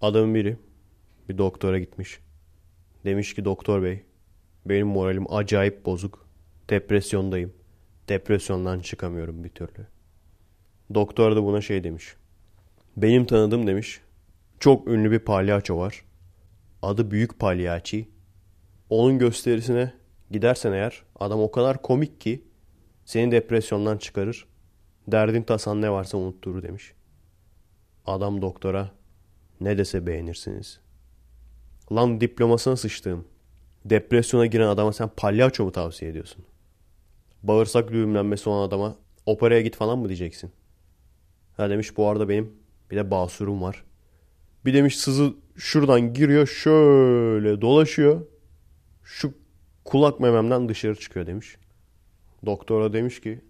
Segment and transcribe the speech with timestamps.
[0.00, 0.56] Adamın biri
[1.28, 2.20] bir doktora gitmiş.
[3.04, 4.02] Demiş ki doktor bey
[4.66, 6.26] benim moralim acayip bozuk.
[6.70, 7.52] Depresyondayım.
[8.08, 9.86] Depresyondan çıkamıyorum bir türlü.
[10.94, 12.16] Doktor da buna şey demiş.
[12.96, 14.00] Benim tanıdığım demiş.
[14.60, 16.04] Çok ünlü bir palyaço var.
[16.82, 18.08] Adı Büyük Palyaçi.
[18.90, 19.92] Onun gösterisine
[20.30, 22.44] gidersen eğer adam o kadar komik ki
[23.04, 24.46] seni depresyondan çıkarır.
[25.08, 26.92] Derdin tasan ne varsa unutturur demiş.
[28.06, 28.90] Adam doktora
[29.60, 30.80] ne dese beğenirsiniz.
[31.92, 33.24] Lan diplomasına sıçtığım.
[33.84, 36.44] Depresyona giren adama sen palyaço mu tavsiye ediyorsun?
[37.42, 38.96] Bağırsak düğümlenmesi olan adama
[39.26, 40.52] operaya git falan mı diyeceksin?
[41.56, 42.52] Ha demiş bu arada benim
[42.90, 43.84] bir de basurum var.
[44.64, 48.26] Bir demiş sızı şuradan giriyor şöyle dolaşıyor.
[49.04, 49.34] Şu
[49.84, 51.56] kulak mememden dışarı çıkıyor demiş.
[52.46, 53.40] Doktora demiş ki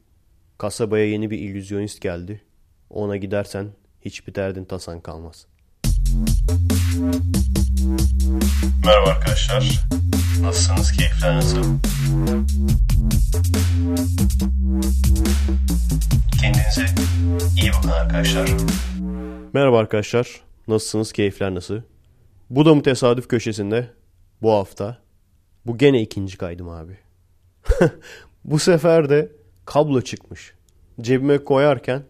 [0.59, 2.43] kasabaya yeni bir illüzyonist geldi.
[2.91, 3.67] Ona gidersen
[4.01, 5.47] hiçbir derdin tasan kalmaz.
[8.85, 9.87] Merhaba arkadaşlar.
[10.41, 10.93] Nasılsınız?
[10.93, 11.63] Keyifler nasıl?
[16.41, 16.87] Kendinize
[17.61, 18.51] iyi bakın arkadaşlar.
[19.53, 20.41] Merhaba arkadaşlar.
[20.69, 21.13] Nasılsınız?
[21.13, 21.81] Keyifler nasıl?
[22.51, 23.91] Bu da mı tesadüf köşesinde?
[24.43, 24.99] Bu hafta.
[25.67, 26.99] Bu gene ikinci kaydım abi.
[28.45, 29.33] Bu sefer de
[29.65, 30.55] kablo çıkmış.
[31.01, 32.03] Cebime koyarken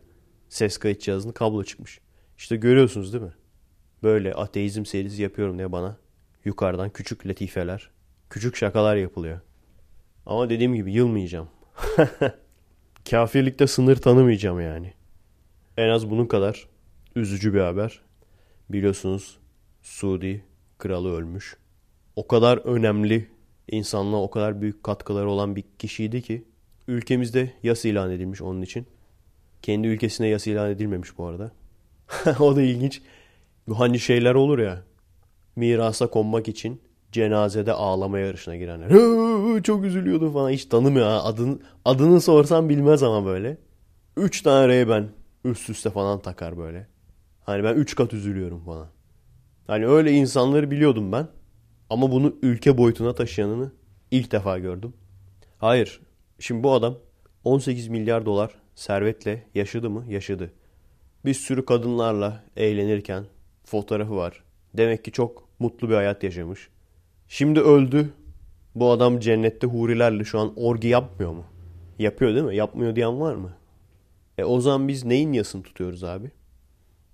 [0.48, 2.00] ses kayıt cihazını kablo çıkmış.
[2.38, 3.32] İşte görüyorsunuz değil mi?
[4.02, 5.96] Böyle ateizm serisi yapıyorum diye bana
[6.44, 7.90] yukarıdan küçük latifeler,
[8.30, 9.40] küçük şakalar yapılıyor.
[10.26, 11.48] Ama dediğim gibi yılmayacağım.
[13.10, 14.92] Kafirlikte sınır tanımayacağım yani.
[15.76, 16.68] En az bunun kadar
[17.16, 18.00] üzücü bir haber.
[18.70, 19.38] Biliyorsunuz
[19.82, 20.44] Suudi
[20.78, 21.56] kralı ölmüş.
[22.16, 23.28] O kadar önemli
[23.68, 26.44] insanlığa o kadar büyük katkıları olan bir kişiydi ki
[26.88, 28.86] ülkemizde yas ilan edilmiş onun için.
[29.62, 31.52] Kendi ülkesine yas ilan edilmemiş bu arada.
[32.40, 33.02] o da ilginç.
[33.68, 34.82] Bu hani şeyler olur ya.
[35.56, 36.80] Mirasa konmak için
[37.12, 38.90] cenazede ağlama yarışına girenler.
[39.62, 40.50] Çok üzülüyordum falan.
[40.50, 41.24] Hiç tanımıyor ha.
[41.24, 43.58] Adını, adını sorsam bilmez ama böyle.
[44.16, 45.04] Üç tane Ray-Ban
[45.44, 46.86] üst üste falan takar böyle.
[47.44, 48.88] Hani ben üç kat üzülüyorum falan.
[49.66, 51.28] Hani öyle insanları biliyordum ben.
[51.90, 53.72] Ama bunu ülke boyutuna taşıyanını
[54.10, 54.92] ilk defa gördüm.
[55.58, 56.00] Hayır.
[56.38, 56.98] Şimdi bu adam
[57.44, 60.04] 18 milyar dolar servetle yaşadı mı?
[60.08, 60.52] Yaşadı.
[61.24, 63.24] Bir sürü kadınlarla eğlenirken
[63.66, 64.42] fotoğrafı var.
[64.74, 66.68] Demek ki çok mutlu bir hayat yaşamış.
[67.28, 68.12] Şimdi öldü.
[68.74, 71.44] Bu adam cennette hurilerle şu an orgi yapmıyor mu?
[71.98, 72.56] Yapıyor değil mi?
[72.56, 73.52] Yapmıyor diyen var mı?
[74.38, 76.30] E o zaman biz neyin yasını tutuyoruz abi?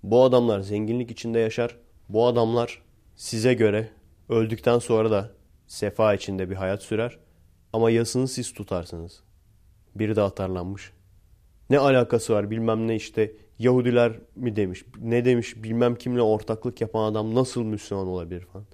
[0.03, 1.75] Bu adamlar zenginlik içinde yaşar.
[2.09, 2.81] Bu adamlar
[3.15, 3.89] size göre
[4.29, 5.31] öldükten sonra da
[5.67, 7.17] sefa içinde bir hayat sürer.
[7.73, 9.23] Ama yasını siz tutarsınız.
[9.95, 10.91] Biri de atarlanmış.
[11.69, 17.11] Ne alakası var bilmem ne işte Yahudiler mi demiş ne demiş bilmem kimle ortaklık yapan
[17.11, 18.65] adam nasıl Müslüman olabilir falan.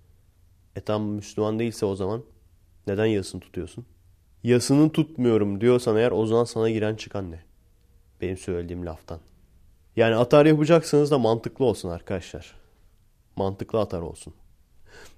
[0.76, 2.24] E tam Müslüman değilse o zaman
[2.88, 3.86] neden yasını tutuyorsun?
[4.44, 7.40] Yasını tutmuyorum diyorsan eğer o zaman sana giren çıkan ne?
[8.22, 9.20] Benim söylediğim laftan.
[9.96, 12.56] Yani atar yapacaksanız da mantıklı olsun arkadaşlar.
[13.36, 14.34] Mantıklı atar olsun.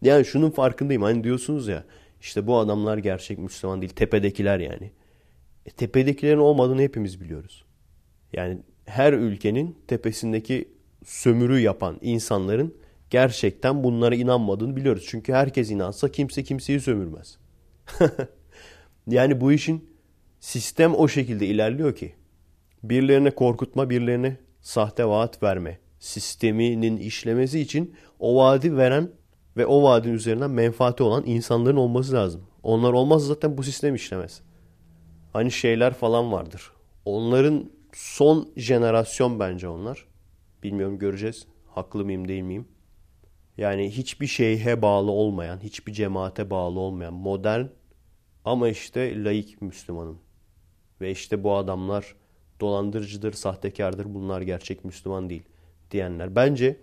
[0.01, 1.01] Yani şunun farkındayım.
[1.01, 1.83] Hani diyorsunuz ya
[2.21, 3.93] işte bu adamlar gerçek Müslüman değil.
[3.93, 4.91] Tepedekiler yani.
[5.65, 7.65] E, tepedekilerin olmadığını hepimiz biliyoruz.
[8.33, 8.57] Yani
[8.91, 10.69] her ülkenin tepesindeki
[11.05, 12.75] sömürü yapan insanların
[13.09, 15.05] gerçekten bunlara inanmadığını biliyoruz.
[15.07, 17.37] Çünkü herkes inansa kimse kimseyi sömürmez.
[19.07, 19.89] yani bu işin
[20.39, 22.15] sistem o şekilde ilerliyor ki
[22.83, 29.11] birilerine korkutma, birilerine sahte vaat verme sisteminin işlemesi için o vaadi veren
[29.57, 32.41] ve o vaadin üzerinden menfaati olan insanların olması lazım.
[32.63, 34.41] Onlar olmazsa zaten bu sistem işlemez.
[35.33, 36.71] Hani şeyler falan vardır.
[37.05, 40.05] Onların son jenerasyon bence onlar.
[40.63, 41.47] Bilmiyorum göreceğiz.
[41.67, 42.67] Haklı mıyım değil miyim?
[43.57, 47.65] Yani hiçbir şeyhe bağlı olmayan, hiçbir cemaate bağlı olmayan modern
[48.45, 50.19] ama işte laik Müslümanım.
[51.01, 52.15] Ve işte bu adamlar
[52.59, 55.43] dolandırıcıdır, sahtekardır, bunlar gerçek Müslüman değil
[55.91, 56.35] diyenler.
[56.35, 56.77] Bence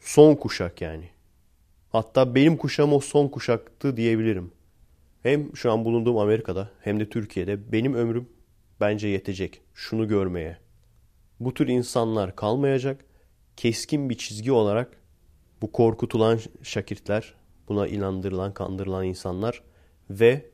[0.00, 1.10] son kuşak yani.
[1.92, 4.52] Hatta benim kuşağım o son kuşaktı diyebilirim.
[5.22, 8.28] Hem şu an bulunduğum Amerika'da hem de Türkiye'de benim ömrüm
[8.80, 10.58] bence yetecek şunu görmeye.
[11.40, 13.04] Bu tür insanlar kalmayacak.
[13.56, 14.96] Keskin bir çizgi olarak
[15.62, 17.34] bu korkutulan şakirtler,
[17.68, 19.62] buna inandırılan, kandırılan insanlar
[20.10, 20.46] ve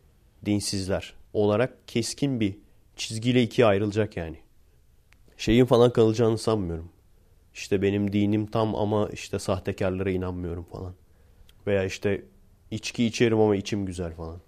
[0.45, 2.59] dinsizler olarak keskin bir
[2.97, 4.37] çizgiyle ikiye ayrılacak yani.
[5.37, 6.89] Şeyin falan kalacağını sanmıyorum.
[7.55, 10.95] İşte benim dinim tam ama işte sahtekarlara inanmıyorum falan.
[11.67, 12.23] Veya işte
[12.71, 14.41] içki içerim ama içim güzel falan.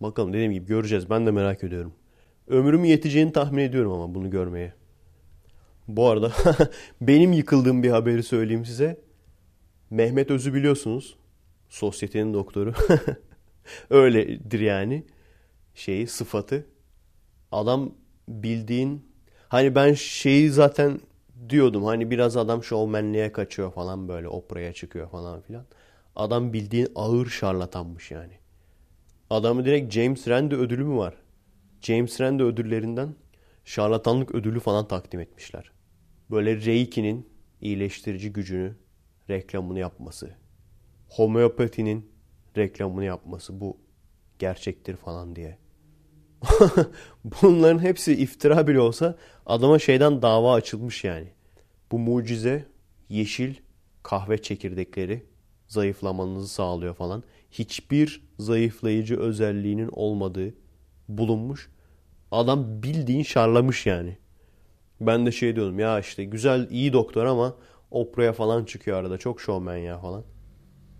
[0.00, 1.10] Bakalım dediğim gibi göreceğiz.
[1.10, 1.92] Ben de merak ediyorum.
[2.48, 4.72] Ömrüm yeteceğini tahmin ediyorum ama bunu görmeye.
[5.88, 6.32] Bu arada
[7.00, 9.00] benim yıkıldığım bir haberi söyleyeyim size.
[9.90, 11.16] Mehmet Öz'ü biliyorsunuz.
[11.68, 12.74] Sosyetenin doktoru.
[13.90, 15.04] Öyledir yani.
[15.74, 16.66] Şeyi, sıfatı.
[17.52, 17.94] Adam
[18.28, 19.06] bildiğin
[19.48, 21.00] hani ben şeyi zaten
[21.48, 25.64] diyordum hani biraz adam şovmenliğe kaçıyor falan böyle opraya çıkıyor falan filan.
[26.16, 28.32] Adam bildiğin ağır şarlatanmış yani.
[29.30, 31.14] Adamı direkt James Randi ödülü mü var?
[31.82, 33.14] James Randi ödüllerinden
[33.64, 35.72] şarlatanlık ödülü falan takdim etmişler.
[36.30, 37.28] Böyle Reiki'nin
[37.60, 38.76] iyileştirici gücünü
[39.30, 40.34] reklamını yapması.
[41.08, 42.10] Homeopatinin
[42.56, 43.76] reklamını yapması bu
[44.38, 45.58] gerçektir falan diye.
[47.24, 51.28] Bunların hepsi iftira bile olsa adama şeyden dava açılmış yani.
[51.92, 52.66] Bu mucize
[53.08, 53.54] yeşil
[54.02, 55.26] kahve çekirdekleri
[55.68, 57.22] zayıflamanızı sağlıyor falan.
[57.50, 60.54] Hiçbir zayıflayıcı özelliğinin olmadığı
[61.18, 61.70] bulunmuş.
[62.30, 64.18] Adam bildiğin şarlamış yani.
[65.00, 67.54] Ben de şey diyordum ya işte güzel iyi doktor ama
[67.90, 69.18] Oprah'ya falan çıkıyor arada.
[69.18, 70.24] Çok şovmen ya falan.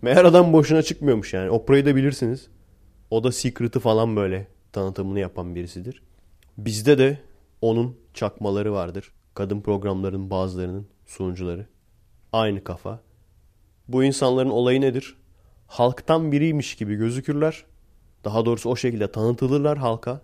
[0.01, 1.49] Meğer adam boşuna çıkmıyormuş yani.
[1.49, 2.47] Oprah'yı da bilirsiniz.
[3.11, 6.03] O da Secret'ı falan böyle tanıtımını yapan birisidir.
[6.57, 7.19] Bizde de
[7.61, 9.11] onun çakmaları vardır.
[9.33, 11.67] Kadın programlarının bazılarının sunucuları.
[12.33, 12.99] Aynı kafa.
[13.87, 15.15] Bu insanların olayı nedir?
[15.67, 17.65] Halktan biriymiş gibi gözükürler.
[18.23, 20.21] Daha doğrusu o şekilde tanıtılırlar halka.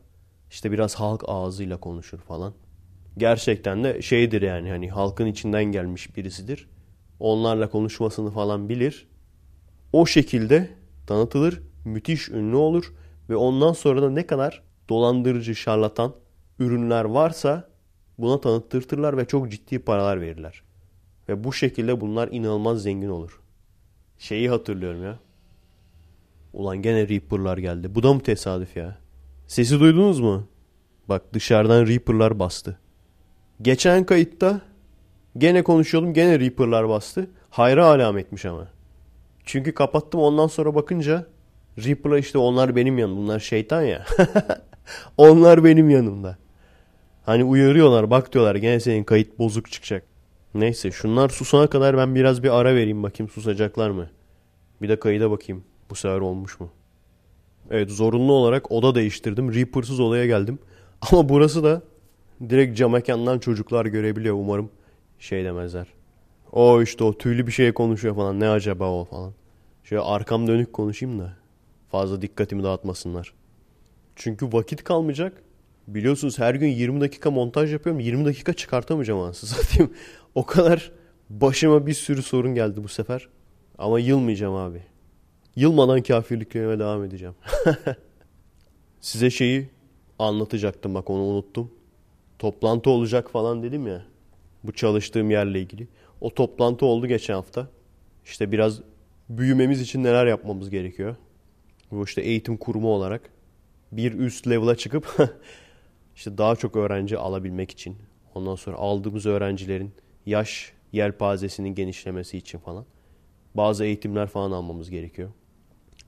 [0.50, 2.54] İşte biraz halk ağzıyla konuşur falan.
[3.18, 6.70] Gerçekten de şeydir yani hani halkın içinden gelmiş birisidir.
[7.20, 9.08] Onlarla konuşmasını falan bilir.
[9.94, 10.70] O şekilde
[11.08, 12.94] tanıtılır, müthiş ünlü olur
[13.30, 16.14] ve ondan sonra da ne kadar dolandırıcı, şarlatan
[16.60, 17.70] ürünler varsa
[18.18, 20.64] buna tanıttırtırlar ve çok ciddi paralar verirler.
[21.30, 23.42] Ve bu şekilde bunlar inanılmaz zengin olur.
[24.18, 25.20] Şeyi hatırlıyorum ya.
[26.54, 27.96] Ulan gene Reaper'lar geldi.
[27.96, 28.98] Bu da mı tesadüf ya?
[29.48, 30.48] Sesi duydunuz mu?
[31.10, 32.78] Bak dışarıdan Reaper'lar bastı.
[33.62, 34.62] Geçen kayıtta
[35.38, 37.28] gene konuşuyordum gene Reaper'lar bastı.
[37.50, 38.68] Hayra alametmiş ama.
[39.46, 41.26] Çünkü kapattım ondan sonra bakınca
[41.78, 43.18] Reaper'lar işte onlar benim yanım.
[43.18, 44.06] Bunlar şeytan ya.
[45.18, 46.38] onlar benim yanımda.
[47.26, 50.04] Hani uyarıyorlar bak diyorlar gene senin kayıt bozuk çıkacak.
[50.54, 54.10] Neyse şunlar susana kadar ben biraz bir ara vereyim bakayım susacaklar mı?
[54.82, 56.70] Bir de kayıda bakayım bu sefer olmuş mu?
[57.72, 59.54] Evet zorunlu olarak oda değiştirdim.
[59.54, 60.60] Reaper'sız olaya geldim.
[61.12, 61.82] Ama burası da
[62.50, 64.70] direkt cam mekandan çocuklar görebiliyor umarım
[65.20, 65.88] şey demezler.
[66.52, 69.34] O işte o tüylü bir şeye konuşuyor falan ne acaba o falan.
[69.84, 71.34] Şöyle arkam dönük konuşayım da
[71.90, 73.34] fazla dikkatimi dağıtmasınlar.
[74.16, 75.44] Çünkü vakit kalmayacak.
[75.88, 78.00] Biliyorsunuz her gün 20 dakika montaj yapıyorum.
[78.00, 79.94] 20 dakika çıkartamayacağım anasını satayım.
[80.36, 80.92] O kadar
[81.30, 83.30] başıma bir sürü sorun geldi bu sefer.
[83.78, 84.84] Ama yılmayacağım abi.
[85.56, 87.36] Yılmadan kafirliklerime devam edeceğim.
[89.02, 89.70] Size şeyi
[90.20, 91.72] anlatacaktım bak onu unuttum.
[92.40, 94.06] Toplantı olacak falan dedim ya.
[94.64, 95.88] Bu çalıştığım yerle ilgili.
[96.22, 97.68] O toplantı oldu geçen hafta.
[98.26, 98.82] İşte biraz
[99.30, 101.16] büyümemiz için neler yapmamız gerekiyor.
[101.92, 103.30] Bu işte eğitim kurumu olarak
[103.92, 105.18] bir üst level'a çıkıp
[106.16, 107.98] işte daha çok öğrenci alabilmek için.
[108.36, 109.92] Ondan sonra aldığımız öğrencilerin
[110.26, 112.86] yaş yelpazesinin genişlemesi için falan.
[113.56, 115.30] Bazı eğitimler falan almamız gerekiyor.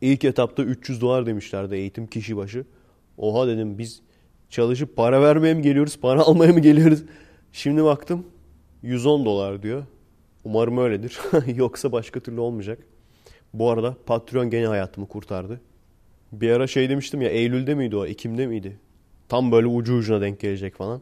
[0.02, 2.66] İlk etapta 300 dolar demişlerdi eğitim kişi başı.
[3.18, 4.02] Oha dedim biz
[4.50, 7.04] çalışıp para vermeye mi geliyoruz, para almaya mı geliyoruz?
[7.52, 8.26] Şimdi baktım
[8.84, 9.84] 110 dolar diyor.
[10.44, 11.20] Umarım öyledir.
[11.56, 12.80] Yoksa başka türlü olmayacak.
[13.54, 15.62] Bu arada Patreon gene hayatımı kurtardı.
[16.32, 18.06] Bir ara şey demiştim ya Eylül'de miydi o?
[18.06, 18.80] Ekim'de miydi?
[19.30, 21.02] Tam böyle ucu ucuna denk gelecek falan.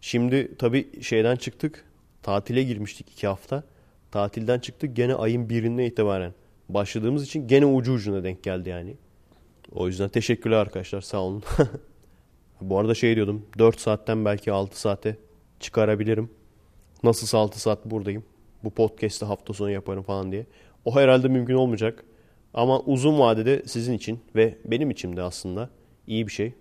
[0.00, 1.84] Şimdi tabii şeyden çıktık.
[2.22, 3.64] Tatile girmiştik iki hafta.
[4.10, 6.34] Tatilden çıktık gene ayın birinde itibaren.
[6.68, 8.94] Başladığımız için gene ucu ucuna denk geldi yani.
[9.72, 11.42] O yüzden teşekkürler arkadaşlar sağ olun.
[12.60, 15.16] Bu arada şey diyordum 4 saatten belki 6 saate
[15.60, 16.30] çıkarabilirim.
[17.02, 18.24] Nasılsa 6 saat buradayım.
[18.64, 20.46] Bu podcast'ı hafta sonu yaparım falan diye.
[20.84, 22.04] O herhalde mümkün olmayacak.
[22.54, 25.70] Ama uzun vadede sizin için ve benim için de aslında
[26.06, 26.52] iyi bir şey.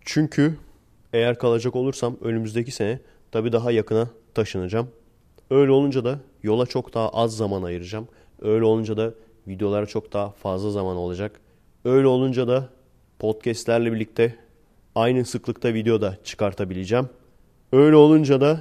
[0.00, 0.56] Çünkü
[1.12, 3.00] eğer kalacak olursam önümüzdeki sene
[3.32, 4.90] tabii daha yakına taşınacağım.
[5.50, 8.08] Öyle olunca da yola çok daha az zaman ayıracağım.
[8.42, 9.14] Öyle olunca da
[9.48, 11.40] videolara çok daha fazla zaman olacak.
[11.84, 12.68] Öyle olunca da
[13.18, 14.36] podcastlerle birlikte
[14.94, 17.08] aynı sıklıkta video da çıkartabileceğim.
[17.72, 18.60] Öyle olunca da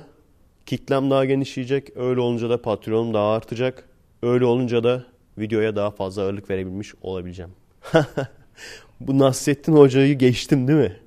[0.66, 1.98] kitlem daha genişleyecek.
[1.98, 3.90] Öyle olunca da patronum daha artacak.
[4.24, 5.06] Öyle olunca da
[5.38, 7.52] videoya daha fazla ağırlık verebilmiş olabileceğim.
[9.00, 10.98] Bu Nasrettin Hoca'yı geçtim değil mi?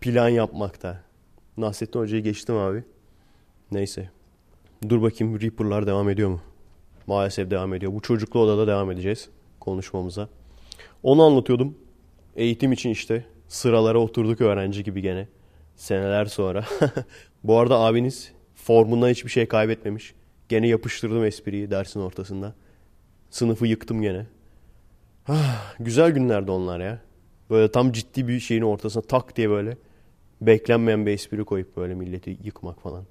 [0.00, 1.00] Plan yapmakta.
[1.56, 2.84] Nasrettin Hoca'yı geçtim abi.
[3.72, 4.15] Neyse.
[4.82, 6.40] Dur bakayım Reaper'lar devam ediyor mu?
[7.06, 7.92] Maalesef devam ediyor.
[7.92, 9.28] Bu çocuklu odada devam edeceğiz
[9.60, 10.28] konuşmamıza.
[11.02, 11.74] Onu anlatıyordum.
[12.36, 15.28] Eğitim için işte sıralara oturduk öğrenci gibi gene.
[15.76, 16.64] Seneler sonra.
[17.44, 20.14] Bu arada abiniz formundan hiçbir şey kaybetmemiş.
[20.48, 22.54] Gene yapıştırdım espriyi dersin ortasında.
[23.30, 24.26] Sınıfı yıktım gene.
[25.28, 27.00] Ah, güzel günlerdi onlar ya.
[27.50, 29.76] Böyle tam ciddi bir şeyin ortasına tak diye böyle
[30.40, 33.04] beklenmeyen bir espri koyup böyle milleti yıkmak falan.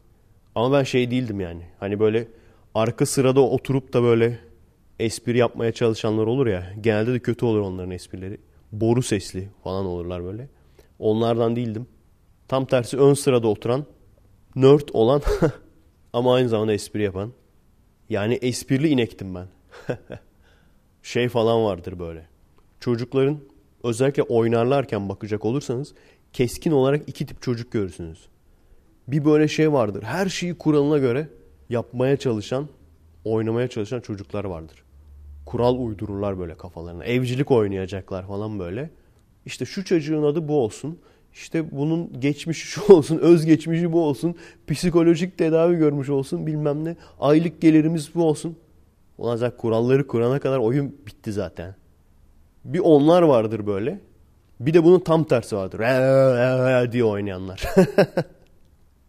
[0.55, 1.61] Ama ben şey değildim yani.
[1.79, 2.27] Hani böyle
[2.75, 4.39] arka sırada oturup da böyle
[4.99, 6.73] espri yapmaya çalışanlar olur ya.
[6.81, 8.37] Genelde de kötü olur onların esprileri.
[8.71, 10.49] Boru sesli falan olurlar böyle.
[10.99, 11.87] Onlardan değildim.
[12.47, 13.85] Tam tersi ön sırada oturan,
[14.55, 15.21] nerd olan
[16.13, 17.33] ama aynı zamanda espri yapan.
[18.09, 19.47] Yani esprili inektim ben.
[21.03, 22.27] şey falan vardır böyle.
[22.79, 23.39] Çocukların
[23.83, 25.93] özellikle oynarlarken bakacak olursanız
[26.33, 28.27] keskin olarak iki tip çocuk görürsünüz.
[29.07, 30.03] Bir böyle şey vardır.
[30.03, 31.27] Her şeyi kuralına göre
[31.69, 32.67] yapmaya çalışan,
[33.25, 34.83] oynamaya çalışan çocuklar vardır.
[35.45, 37.05] Kural uydururlar böyle kafalarına.
[37.05, 38.89] Evcilik oynayacaklar falan böyle.
[39.45, 40.99] İşte şu çocuğun adı bu olsun.
[41.33, 44.35] İşte bunun geçmişi şu olsun, öz geçmişi bu olsun,
[44.67, 46.95] psikolojik tedavi görmüş olsun bilmem ne.
[47.19, 48.57] Aylık gelirimiz bu olsun.
[49.17, 51.75] Ulan zaten kuralları kurana kadar oyun bitti zaten.
[52.65, 53.99] Bir onlar vardır böyle.
[54.59, 55.79] Bir de bunun tam tersi vardır.
[56.91, 57.63] diye oynayanlar.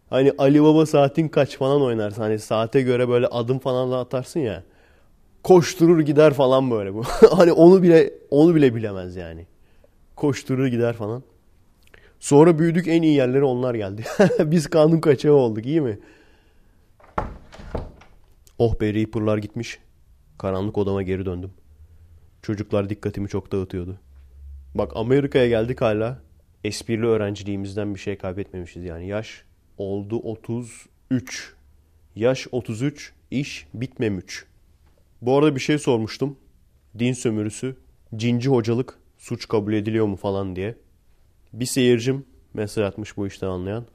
[0.09, 2.21] hani Ali Baba saatin kaç falan oynarsın.
[2.21, 4.63] Hani saate göre böyle adım falan da atarsın ya.
[5.43, 7.03] Koşturur gider falan böyle bu.
[7.31, 9.45] hani onu bile onu bile bilemez yani.
[10.15, 11.23] Koşturur gider falan.
[12.19, 14.03] Sonra büyüdük en iyi yerlere onlar geldi.
[14.39, 15.99] Biz kanun kaçağı olduk iyi mi?
[18.59, 19.79] Oh be Reaper'lar gitmiş.
[20.37, 21.51] Karanlık odama geri döndüm.
[22.41, 23.99] Çocuklar dikkatimi çok dağıtıyordu.
[24.75, 26.19] Bak Amerika'ya geldik hala.
[26.63, 29.07] Esprili öğrenciliğimizden bir şey kaybetmemişiz yani.
[29.07, 29.46] Yaş
[29.77, 31.53] oldu 33.
[32.15, 34.43] Yaş 33, iş bitmemiş.
[35.21, 36.37] Bu arada bir şey sormuştum.
[36.99, 37.75] Din sömürüsü,
[38.15, 40.75] cinci hocalık suç kabul ediliyor mu falan diye.
[41.53, 43.85] Bir seyircim mesaj atmış bu işten anlayan.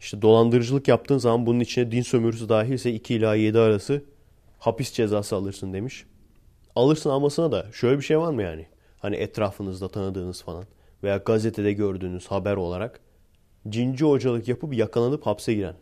[0.00, 4.04] İşte dolandırıcılık yaptığın zaman bunun içine din sömürüsü dahilse 2 ila 7 arası
[4.58, 6.04] hapis cezası alırsın demiş.
[6.76, 8.66] Alırsın almasına da şöyle bir şey var mı yani?
[8.98, 10.64] Hani etrafınızda tanıdığınız falan
[11.02, 13.00] veya gazetede gördüğünüz haber olarak
[13.68, 15.74] cinci hocalık yapıp yakalanıp hapse giren.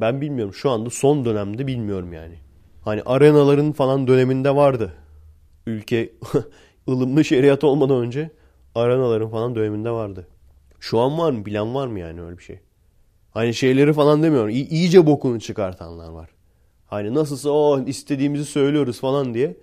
[0.00, 2.34] Ben bilmiyorum şu anda son dönemde bilmiyorum yani.
[2.82, 4.92] Hani arenaların falan döneminde vardı.
[5.66, 6.12] Ülke
[6.88, 8.30] ılımlı şeriat olmadan önce
[8.74, 10.26] arenaların falan döneminde vardı.
[10.80, 11.46] Şu an var mı?
[11.46, 12.58] Bilen var mı yani öyle bir şey?
[13.30, 14.48] Hani şeyleri falan demiyorum.
[14.48, 16.30] İ- iyice bokunu çıkartanlar var.
[16.86, 19.56] Hani nasılsa o istediğimizi söylüyoruz falan diye.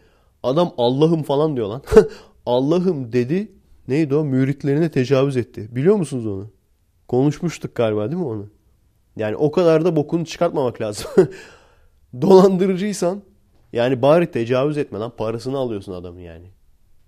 [0.43, 1.81] Adam Allah'ım falan diyor lan.
[2.45, 3.51] Allah'ım dedi.
[3.87, 4.23] Neydi o?
[4.23, 5.67] Müritlerine tecavüz etti.
[5.71, 6.49] Biliyor musunuz onu?
[7.07, 8.49] Konuşmuştuk galiba değil mi onu?
[9.15, 11.11] Yani o kadar da bokunu çıkartmamak lazım.
[12.21, 13.23] Dolandırıcıysan
[13.73, 15.11] yani bari tecavüz etme lan.
[15.17, 16.51] Parasını alıyorsun adamın yani.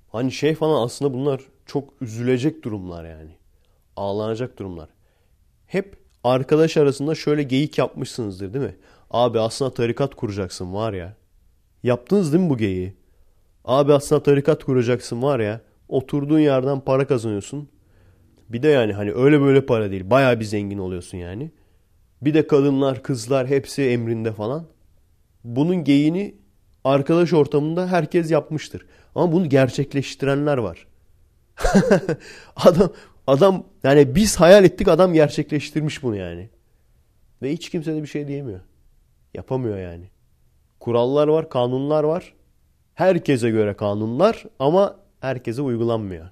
[0.10, 3.32] Hani şey falan aslında bunlar çok üzülecek durumlar yani.
[3.96, 4.90] Ağlanacak durumlar.
[5.66, 8.76] Hep arkadaş arasında şöyle geyik yapmışsınızdır değil mi?
[9.12, 11.16] Abi aslında tarikat kuracaksın var ya.
[11.84, 12.94] Yaptınız değil mi bu geyiği?
[13.66, 15.62] Abi aslında tarikat kuracaksın var ya.
[15.90, 17.70] Oturduğun yerden para kazanıyorsun.
[18.50, 20.10] Bir de yani hani öyle böyle para değil.
[20.10, 21.52] Baya bir zengin oluyorsun yani.
[22.22, 24.66] Bir de kadınlar, kızlar hepsi emrinde falan.
[25.44, 26.36] Bunun geyini
[26.84, 28.86] arkadaş ortamında herkes yapmıştır.
[29.16, 30.88] Ama bunu gerçekleştirenler var.
[32.56, 32.94] adam
[33.28, 36.50] adam yani biz hayal ettik adam gerçekleştirmiş bunu yani.
[37.42, 38.60] Ve hiç kimse de bir şey diyemiyor.
[39.34, 40.10] Yapamıyor yani.
[40.80, 42.34] Kurallar var, kanunlar var.
[42.94, 46.30] Herkese göre kanunlar ama herkese uygulanmıyor.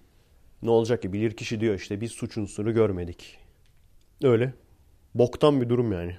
[0.63, 3.37] Ne olacak ki bilir kişi diyor işte biz suç unsuru görmedik.
[4.23, 4.53] Öyle.
[5.15, 6.17] Boktan bir durum yani.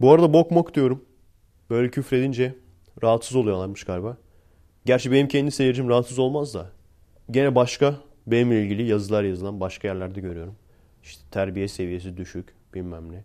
[0.00, 1.04] Bu arada bok mok diyorum.
[1.70, 2.54] Böyle küfredince
[3.02, 4.16] rahatsız oluyorlarmış galiba.
[4.84, 6.72] Gerçi benim kendi seyircim rahatsız olmaz da.
[7.30, 7.94] Gene başka
[8.26, 10.54] benimle ilgili yazılar yazılan başka yerlerde görüyorum.
[11.02, 13.24] İşte terbiye seviyesi düşük bilmem ne.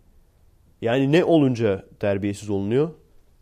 [0.82, 2.90] Yani ne olunca terbiyesiz olunuyor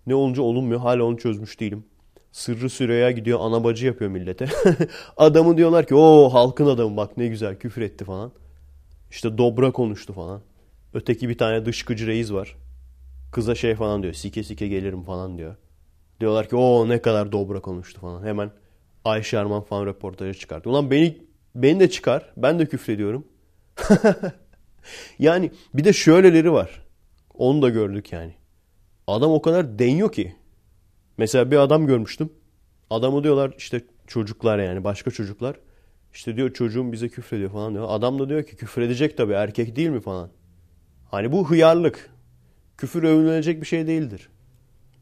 [0.06, 1.84] ne olunca olunmuyor hala onu çözmüş değilim.
[2.34, 4.46] Sırrı Süreyya gidiyor ana bacı yapıyor millete.
[5.16, 8.32] Adamı diyorlar ki o halkın adamı bak ne güzel küfür etti falan.
[9.10, 10.40] İşte dobra konuştu falan.
[10.94, 12.56] Öteki bir tane dışkıcı reis var.
[13.32, 15.56] Kıza şey falan diyor sike sike gelirim falan diyor.
[16.20, 18.22] Diyorlar ki o ne kadar dobra konuştu falan.
[18.26, 18.50] Hemen
[19.04, 20.74] Ayşe Arman falan röportajı çıkartıyor.
[20.74, 21.18] Ulan beni,
[21.54, 22.32] beni de çıkar.
[22.36, 23.26] Ben de küfrediyorum.
[25.18, 26.84] yani bir de şöyleleri var.
[27.34, 28.34] Onu da gördük yani.
[29.06, 30.36] Adam o kadar deniyor ki.
[31.18, 32.30] Mesela bir adam görmüştüm.
[32.90, 35.56] Adamı diyorlar işte çocuklar yani başka çocuklar.
[36.14, 37.86] İşte diyor çocuğum bize küfrediyor falan diyor.
[37.88, 40.30] Adam da diyor ki küfredecek tabii erkek değil mi falan.
[41.10, 42.10] Hani bu hıyarlık.
[42.78, 44.28] Küfür övünülecek bir şey değildir.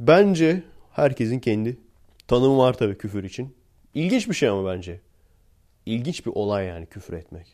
[0.01, 1.79] Bence herkesin kendi
[2.29, 3.55] tanımı var tabii küfür için.
[3.95, 5.01] İlginç bir şey ama bence.
[5.87, 7.47] İlginç bir olay yani küfür etmek.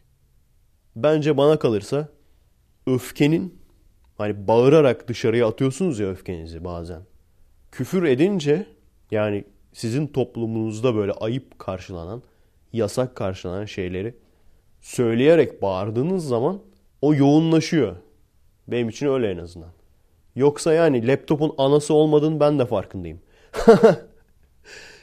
[0.96, 2.08] Bence bana kalırsa
[2.86, 3.58] öfkenin
[4.18, 7.02] hani bağırarak dışarıya atıyorsunuz ya öfkenizi bazen.
[7.72, 8.66] Küfür edince
[9.10, 12.22] yani sizin toplumunuzda böyle ayıp karşılanan,
[12.72, 14.14] yasak karşılanan şeyleri
[14.80, 16.60] söyleyerek bağırdığınız zaman
[17.02, 17.96] o yoğunlaşıyor.
[18.68, 19.70] Benim için öyle en azından.
[20.36, 23.20] Yoksa yani laptopun anası olmadığını ben de farkındayım.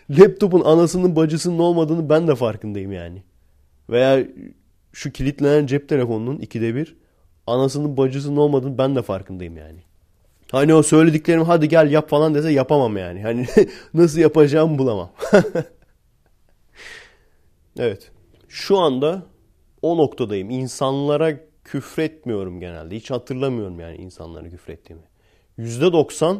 [0.10, 3.24] laptopun anasının bacısının olmadığını ben de farkındayım yani.
[3.89, 4.27] Veya
[4.93, 6.95] şu kilitlenen cep telefonunun ikide bir
[7.48, 9.79] anasının bacısının olmadığını ben de farkındayım yani.
[10.51, 13.21] Hani o söylediklerim hadi gel yap falan dese yapamam yani.
[13.21, 13.47] Hani
[13.93, 15.11] nasıl yapacağımı bulamam.
[17.79, 18.11] evet.
[18.47, 19.23] Şu anda
[19.81, 20.49] o noktadayım.
[20.49, 21.33] İnsanlara
[21.63, 22.95] küfretmiyorum genelde.
[22.95, 25.03] Hiç hatırlamıyorum yani insanlara küfrettiğimi.
[25.59, 26.37] %90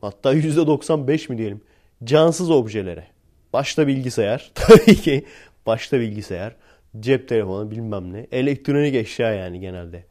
[0.00, 1.60] hatta %95 mi diyelim
[2.04, 3.06] cansız objelere.
[3.52, 5.24] Başta bilgisayar tabii ki
[5.66, 6.56] başta bilgisayar,
[7.00, 8.26] cep telefonu bilmem ne.
[8.32, 10.04] Elektronik eşya yani genelde.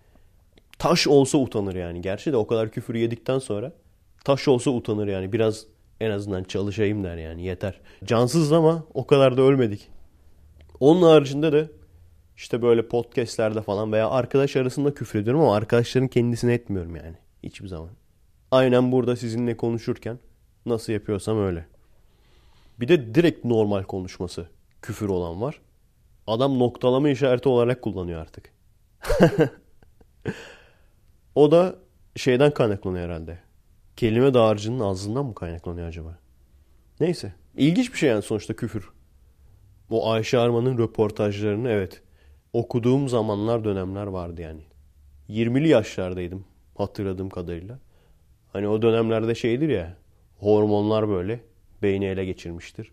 [0.82, 2.02] Taş olsa utanır yani.
[2.02, 3.72] Gerçi de o kadar küfür yedikten sonra
[4.24, 5.34] taş olsa utanır yani.
[5.34, 5.66] Biraz
[6.00, 7.80] en azından çalışayım der yani yeter.
[8.06, 9.88] Cansız ama o kadar da ölmedik.
[10.80, 11.70] Onun haricinde de
[12.38, 17.16] işte böyle podcastlerde falan veya arkadaş arasında küfür ediyorum ama arkadaşların kendisine etmiyorum yani.
[17.44, 17.90] Hiçbir zaman.
[18.52, 20.20] Aynen burada sizinle konuşurken
[20.66, 21.66] nasıl yapıyorsam öyle.
[22.80, 24.48] Bir de direkt normal konuşması
[24.82, 25.62] küfür olan var.
[26.28, 28.52] Adam noktalama işareti olarak kullanıyor artık.
[31.36, 31.76] o da
[32.16, 33.40] şeyden kaynaklanıyor herhalde.
[33.96, 36.18] Kelime dağarcığının ağzından mı kaynaklanıyor acaba?
[37.00, 37.34] Neyse.
[37.58, 38.90] İlginç bir şey yani sonuçta küfür.
[39.90, 42.02] O Ayşe Arman'ın röportajlarını evet
[42.54, 44.62] okuduğum zamanlar dönemler vardı yani.
[45.30, 46.46] 20'li yaşlardaydım
[46.76, 47.80] hatırladığım kadarıyla.
[48.54, 49.98] Hani o dönemlerde şeydir ya
[50.40, 51.40] hormonlar böyle
[51.82, 52.92] beyni ele geçirmiştir.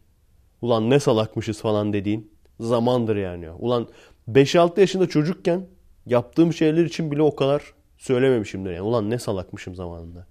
[0.63, 3.51] Ulan ne salakmışız falan dediğin zamandır yani.
[3.51, 3.89] Ulan
[4.29, 5.67] 5-6 yaşında çocukken
[6.07, 8.83] yaptığım şeyler için bile o kadar söylememişimdir yani.
[8.83, 10.27] Ulan ne salakmışım zamanında.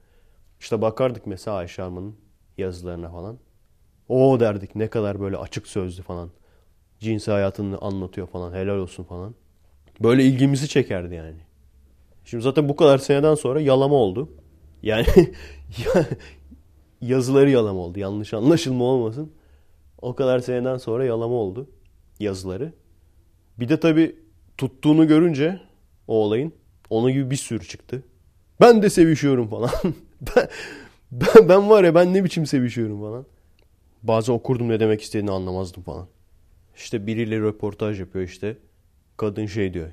[0.59, 2.15] İşte bakardık mesela Ayşe Arman'ın
[2.57, 3.38] yazılarına falan.
[4.09, 6.29] O derdik ne kadar böyle açık sözlü falan.
[7.00, 8.53] Cinsi hayatını anlatıyor falan.
[8.53, 9.35] Helal olsun falan.
[10.00, 11.37] Böyle ilgimizi çekerdi yani.
[12.25, 14.29] Şimdi zaten bu kadar seneden sonra yalama oldu.
[14.83, 15.05] Yani
[17.01, 18.00] yazıları yalama oldu.
[18.00, 19.31] Yanlış anlaşılma olmasın.
[20.01, 21.70] O kadar seneden sonra yalama oldu
[22.20, 22.74] yazıları.
[23.59, 24.15] Bir de tabii
[24.57, 25.61] tuttuğunu görünce
[26.07, 26.53] o olayın
[26.89, 28.03] onun gibi bir sürü çıktı.
[28.61, 29.71] Ben de sevişiyorum falan.
[31.11, 33.25] ben, ben, var ya ben ne biçim sevişiyorum falan.
[34.03, 36.07] Bazen okurdum ne demek istediğini anlamazdım falan.
[36.75, 38.57] İşte biriyle röportaj yapıyor işte.
[39.17, 39.91] Kadın şey diyor.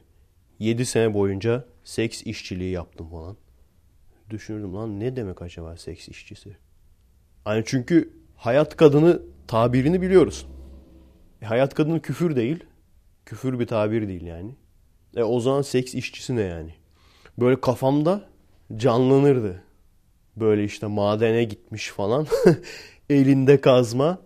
[0.59, 3.37] 7 sene boyunca seks işçiliği yaptım falan.
[4.31, 6.57] Düşünürdüm lan ne demek acaba seks işçisi?
[7.45, 10.47] Hani çünkü hayat kadını tabirini biliyoruz.
[11.43, 12.65] E, hayat kadını küfür değil.
[13.27, 14.55] Küfür bir tabir değil yani.
[15.17, 16.75] E o zaman seks işçisi ne yani?
[17.39, 18.29] Böyle kafamda
[18.77, 19.63] canlanırdı.
[20.37, 22.27] Böyle işte madene gitmiş falan.
[23.11, 24.19] Elinde kazma.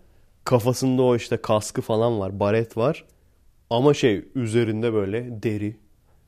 [0.44, 2.40] Kafasında o işte kaskı falan var.
[2.40, 3.04] Baret var.
[3.70, 5.76] Ama şey üzerinde böyle deri.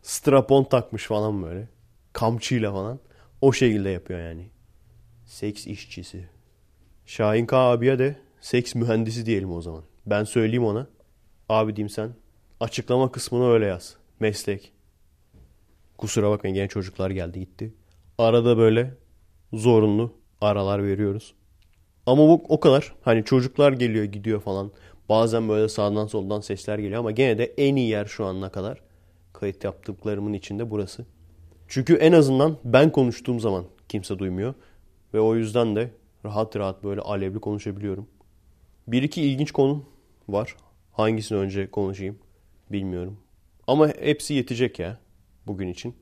[0.02, 1.68] Strapon takmış falan böyle.
[2.12, 2.98] Kamçıyla falan.
[3.40, 4.50] O şekilde yapıyor yani.
[5.24, 6.28] Seks işçisi.
[7.06, 9.82] Şahin K abiye de seks mühendisi diyelim o zaman.
[10.06, 10.86] Ben söyleyeyim ona.
[11.48, 12.10] Abi diyeyim sen.
[12.60, 13.96] Açıklama kısmını öyle yaz.
[14.20, 14.72] Meslek.
[16.00, 17.74] Kusura bakmayın gene çocuklar geldi gitti.
[18.18, 18.94] Arada böyle
[19.52, 21.34] zorunlu aralar veriyoruz.
[22.06, 22.94] Ama bu o kadar.
[23.02, 24.72] Hani çocuklar geliyor gidiyor falan.
[25.08, 28.80] Bazen böyle sağdan soldan sesler geliyor ama gene de en iyi yer şu ana kadar
[29.32, 31.06] kayıt yaptıklarımın içinde burası.
[31.68, 34.54] Çünkü en azından ben konuştuğum zaman kimse duymuyor.
[35.14, 35.90] Ve o yüzden de
[36.24, 38.06] rahat rahat böyle alevli konuşabiliyorum.
[38.86, 39.84] Bir iki ilginç konu
[40.28, 40.56] var.
[40.92, 42.18] Hangisini önce konuşayım
[42.70, 43.16] bilmiyorum.
[43.66, 44.98] Ama hepsi yetecek ya
[45.46, 45.94] bugün için.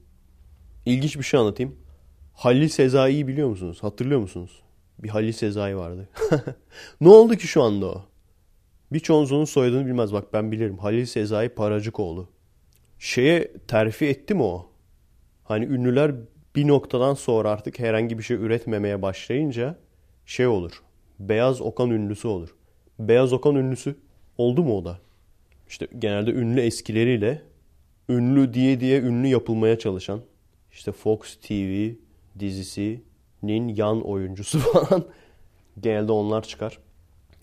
[0.87, 1.77] İlginç bir şey anlatayım.
[2.35, 3.79] Halil Sezai'yi biliyor musunuz?
[3.83, 4.63] Hatırlıyor musunuz?
[4.99, 6.09] Bir Halil Sezai vardı.
[7.01, 8.05] ne oldu ki şu anda o?
[8.93, 10.13] Birçoğunuz soyadını bilmez.
[10.13, 10.79] Bak ben bilirim.
[10.79, 12.29] Halil Sezai Paracıkoğlu.
[12.99, 14.71] Şeye terfi etti mi o?
[15.45, 16.15] Hani ünlüler
[16.57, 19.79] bir noktadan sonra artık herhangi bir şey üretmemeye başlayınca
[20.27, 20.83] şey olur.
[21.19, 22.55] Beyaz Okan ünlüsü olur.
[22.99, 23.97] Beyaz Okan ünlüsü
[24.39, 24.99] oldu mu o da?
[25.69, 27.43] İşte genelde ünlü eskileriyle
[28.09, 30.21] ünlü diye diye ünlü yapılmaya çalışan
[30.73, 31.91] işte Fox TV
[32.39, 35.05] dizisinin yan oyuncusu falan
[35.81, 36.79] genelde onlar çıkar.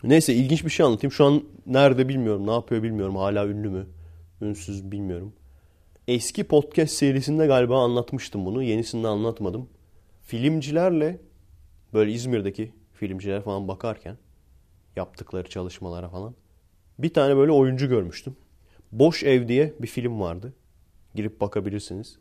[0.04, 1.12] Neyse ilginç bir şey anlatayım.
[1.12, 3.15] Şu an nerede bilmiyorum, ne yapıyor bilmiyorum.
[3.15, 3.88] Hala ünlü mü,
[4.41, 5.34] ünsüz bilmiyorum.
[6.08, 8.63] Eski podcast serisinde galiba anlatmıştım bunu.
[8.63, 9.69] Yenisinde anlatmadım.
[10.21, 11.19] Filmcilerle
[11.93, 14.17] böyle İzmir'deki filmciler falan bakarken
[14.95, 16.36] yaptıkları çalışmalara falan
[16.99, 18.36] bir tane böyle oyuncu görmüştüm.
[18.95, 20.53] Boş Ev diye bir film vardı.
[21.15, 22.19] Girip bakabilirsiniz.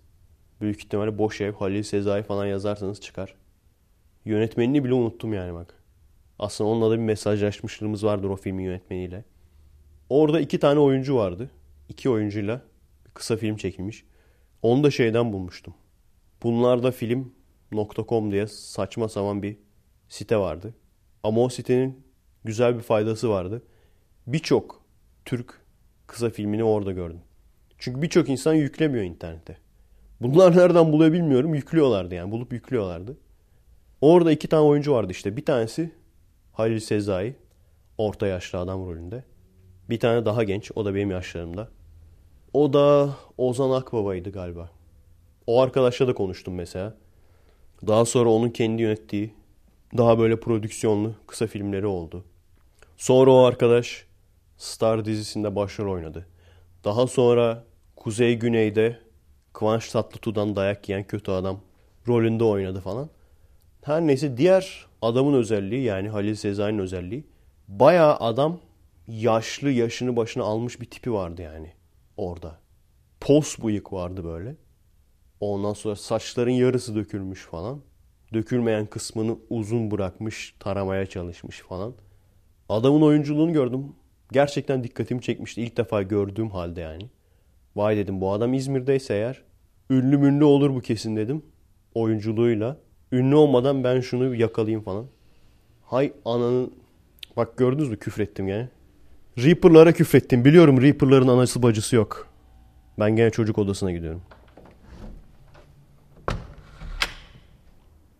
[0.60, 3.34] Büyük ihtimalle Boş Ev, Halil Sezai falan yazarsanız çıkar.
[4.24, 5.82] Yönetmenini bile unuttum yani bak.
[6.38, 9.24] Aslında onunla da bir mesajlaşmışlığımız vardır o filmin yönetmeniyle.
[10.08, 11.50] Orada iki tane oyuncu vardı.
[11.88, 12.62] İki oyuncuyla
[13.14, 14.04] kısa film çekilmiş.
[14.62, 15.74] Onu da şeyden bulmuştum.
[16.42, 19.56] Bunlarda film.com diye saçma sapan bir
[20.08, 20.74] site vardı.
[21.22, 22.04] Ama o sitenin
[22.44, 23.62] güzel bir faydası vardı.
[24.26, 24.84] Birçok
[25.24, 25.63] Türk
[26.06, 27.20] kısa filmini orada gördüm.
[27.78, 29.56] Çünkü birçok insan yüklemiyor internete.
[30.20, 31.54] Bunlar nereden buluyor bilmiyorum.
[31.54, 32.32] Yüklüyorlardı yani.
[32.32, 33.16] Bulup yüklüyorlardı.
[34.00, 35.36] Orada iki tane oyuncu vardı işte.
[35.36, 35.92] Bir tanesi
[36.52, 37.34] Halil Sezai.
[37.98, 39.24] Orta yaşlı adam rolünde.
[39.90, 40.70] Bir tane daha genç.
[40.74, 41.68] O da benim yaşlarımda.
[42.52, 44.70] O da Ozan Akbaba'ydı galiba.
[45.46, 46.94] O arkadaşla da konuştum mesela.
[47.86, 49.34] Daha sonra onun kendi yönettiği
[49.96, 52.24] daha böyle prodüksiyonlu kısa filmleri oldu.
[52.96, 54.06] Sonra o arkadaş
[54.64, 56.26] Star dizisinde başrol oynadı.
[56.84, 57.64] Daha sonra
[57.96, 58.98] Kuzey Güney'de
[59.52, 61.60] Kıvanç Tatlıtuğ'dan dayak yiyen kötü adam
[62.08, 63.10] rolünde oynadı falan.
[63.82, 67.24] Her neyse diğer adamın özelliği yani Halil Sezai'nin özelliği
[67.68, 68.60] bayağı adam
[69.08, 71.72] yaşlı yaşını başına almış bir tipi vardı yani
[72.16, 72.58] orada.
[73.20, 74.56] Pos bıyık vardı böyle.
[75.40, 77.80] Ondan sonra saçların yarısı dökülmüş falan.
[78.32, 81.94] Dökülmeyen kısmını uzun bırakmış, taramaya çalışmış falan.
[82.68, 83.92] Adamın oyunculuğunu gördüm.
[84.34, 85.62] Gerçekten dikkatimi çekmişti.
[85.62, 87.02] İlk defa gördüğüm halde yani.
[87.76, 89.42] Vay dedim bu adam İzmir'deyse eğer
[89.90, 91.42] ünlü münlü olur bu kesin dedim.
[91.94, 92.76] Oyunculuğuyla.
[93.12, 95.06] Ünlü olmadan ben şunu yakalayayım falan.
[95.82, 96.72] Hay ananın...
[97.36, 98.68] Bak gördünüz mü küfrettim gene.
[99.38, 100.44] Reaper'lara küfrettim.
[100.44, 102.28] Biliyorum Reaper'ların anası bacısı yok.
[102.98, 104.22] Ben gene çocuk odasına gidiyorum.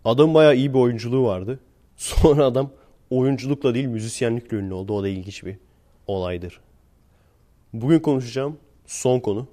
[0.04, 1.60] Adam bayağı iyi bir oyunculuğu vardı.
[1.96, 2.70] Sonra adam
[3.10, 4.92] oyunculukla değil müzisyenlikle ünlü oldu.
[4.92, 5.63] O da ilginç bir
[6.06, 6.60] olaydır.
[7.72, 9.48] Bugün konuşacağım son konu.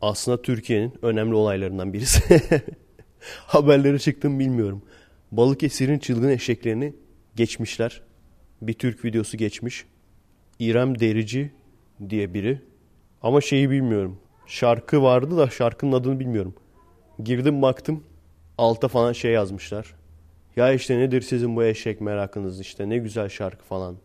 [0.00, 2.40] Aslında Türkiye'nin önemli olaylarından birisi.
[3.46, 4.82] Haberleri çıktım bilmiyorum.
[5.32, 6.94] Balıkesir'in çılgın eşeklerini
[7.36, 8.02] geçmişler.
[8.62, 9.84] Bir Türk videosu geçmiş.
[10.58, 11.52] İrem Derici
[12.08, 12.60] diye biri.
[13.22, 14.18] Ama şeyi bilmiyorum.
[14.46, 16.54] Şarkı vardı da şarkının adını bilmiyorum.
[17.24, 18.04] Girdim baktım.
[18.58, 19.94] Alta falan şey yazmışlar.
[20.56, 23.96] Ya işte nedir sizin bu eşek merakınız işte ne güzel şarkı falan.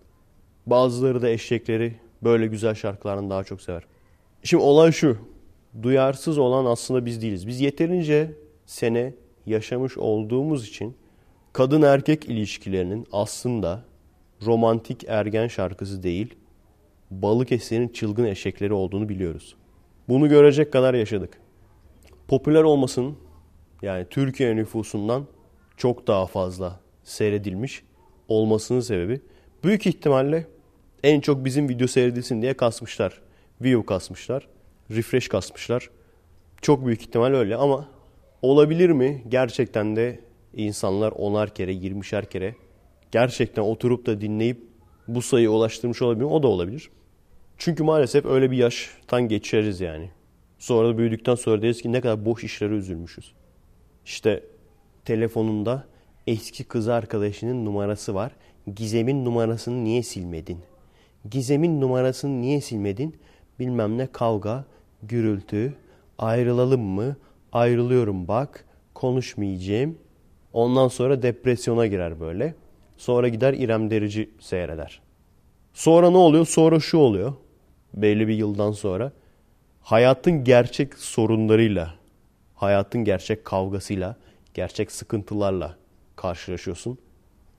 [0.67, 3.84] Bazıları da eşekleri böyle güzel şarkılarını daha çok sever.
[4.43, 5.17] Şimdi olay şu.
[5.82, 7.47] Duyarsız olan aslında biz değiliz.
[7.47, 8.32] Biz yeterince
[8.65, 9.13] sene
[9.45, 10.95] yaşamış olduğumuz için
[11.53, 13.84] kadın erkek ilişkilerinin aslında
[14.45, 16.36] romantik ergen şarkısı değil,
[17.12, 19.56] Balıkesir'in çılgın eşekleri olduğunu biliyoruz.
[20.10, 21.38] Bunu görecek kadar yaşadık.
[22.27, 23.17] Popüler olmasının
[23.82, 25.25] yani Türkiye nüfusundan
[25.77, 27.84] çok daha fazla seyredilmiş
[28.27, 29.21] olmasının sebebi
[29.63, 30.47] büyük ihtimalle
[31.03, 33.21] en çok bizim video seyredilsin diye kasmışlar.
[33.62, 34.47] View kasmışlar.
[34.91, 35.89] Refresh kasmışlar.
[36.62, 37.89] Çok büyük ihtimal öyle ama
[38.41, 39.23] olabilir mi?
[39.29, 40.19] Gerçekten de
[40.53, 42.55] insanlar onar kere, yirmişer kere
[43.12, 44.63] gerçekten oturup da dinleyip
[45.07, 46.25] bu sayıya ulaştırmış olabilir?
[46.25, 46.89] O da olabilir.
[47.57, 50.10] Çünkü maalesef öyle bir yaştan geçeriz yani.
[50.60, 53.33] Sonra da büyüdükten sonra deriz ki ne kadar boş işlere üzülmüşüz.
[54.05, 54.43] İşte
[55.05, 55.88] telefonunda
[56.27, 58.31] eski kız arkadaşının numarası var.
[58.75, 60.60] Gizem'in numarasını niye silmedin?
[61.31, 63.17] Gizem'in numarasını niye silmedin?
[63.59, 64.65] Bilmem ne kavga,
[65.03, 65.73] gürültü,
[66.17, 67.15] ayrılalım mı?
[67.51, 69.97] Ayrılıyorum bak, konuşmayacağım.
[70.53, 72.55] Ondan sonra depresyona girer böyle.
[72.97, 75.01] Sonra gider İrem Derici seyreder.
[75.73, 76.45] Sonra ne oluyor?
[76.45, 77.33] Sonra şu oluyor.
[77.93, 79.11] Belli bir yıldan sonra.
[79.81, 81.93] Hayatın gerçek sorunlarıyla,
[82.55, 84.15] hayatın gerçek kavgasıyla,
[84.53, 85.77] gerçek sıkıntılarla
[86.15, 86.97] karşılaşıyorsun.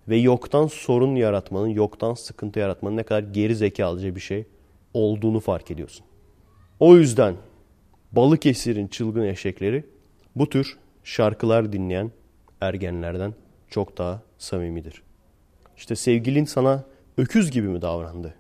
[0.08, 4.46] Ve yoktan sorun yaratmanın, yoktan sıkıntı yaratmanın ne kadar geri zekalıca bir şey
[4.94, 6.06] olduğunu fark ediyorsun.
[6.80, 7.34] O yüzden
[8.12, 9.84] Balıkesir'in çılgın eşekleri
[10.36, 12.10] bu tür şarkılar dinleyen
[12.60, 13.34] ergenlerden
[13.70, 15.02] çok daha samimidir.
[15.76, 16.84] İşte sevgilin sana
[17.16, 18.34] öküz gibi mi davrandı?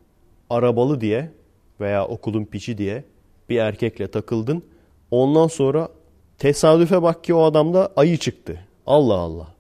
[0.50, 1.30] Arabalı diye
[1.80, 3.04] veya okulun piçi diye
[3.48, 4.62] bir erkekle takıldın.
[5.10, 5.88] Ondan sonra
[6.38, 8.60] tesadüfe bak ki o adamda ayı çıktı.
[8.86, 9.57] Allah Allah.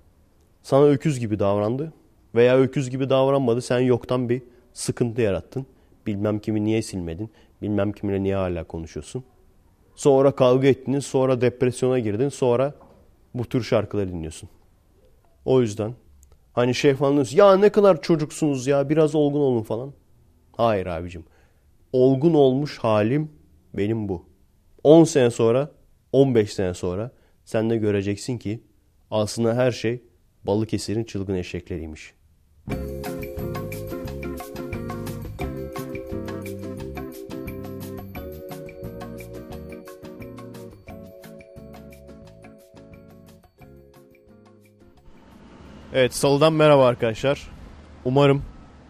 [0.62, 1.92] Sana öküz gibi davrandı
[2.34, 3.62] veya öküz gibi davranmadı.
[3.62, 4.42] Sen yoktan bir
[4.72, 5.66] sıkıntı yarattın.
[6.06, 7.30] Bilmem kimi niye silmedin.
[7.62, 9.24] Bilmem kiminle niye hala konuşuyorsun.
[9.94, 12.74] Sonra kavga ettiniz, sonra depresyona girdin, sonra
[13.34, 14.48] bu tür şarkıları dinliyorsun.
[15.44, 15.94] O yüzden
[16.52, 19.92] hani şey falan diyorsun, ya ne kadar çocuksunuz ya biraz olgun olun falan.
[20.56, 21.24] Hayır abicim.
[21.92, 23.30] Olgun olmuş halim
[23.74, 24.26] benim bu.
[24.84, 25.70] 10 sene sonra,
[26.12, 27.10] 15 sene sonra
[27.44, 28.62] sen de göreceksin ki
[29.10, 30.02] aslında her şey
[30.44, 32.14] Balıkesir'in çılgın eşekleriymiş.
[45.94, 47.50] Evet salıdan merhaba arkadaşlar.
[48.04, 48.42] Umarım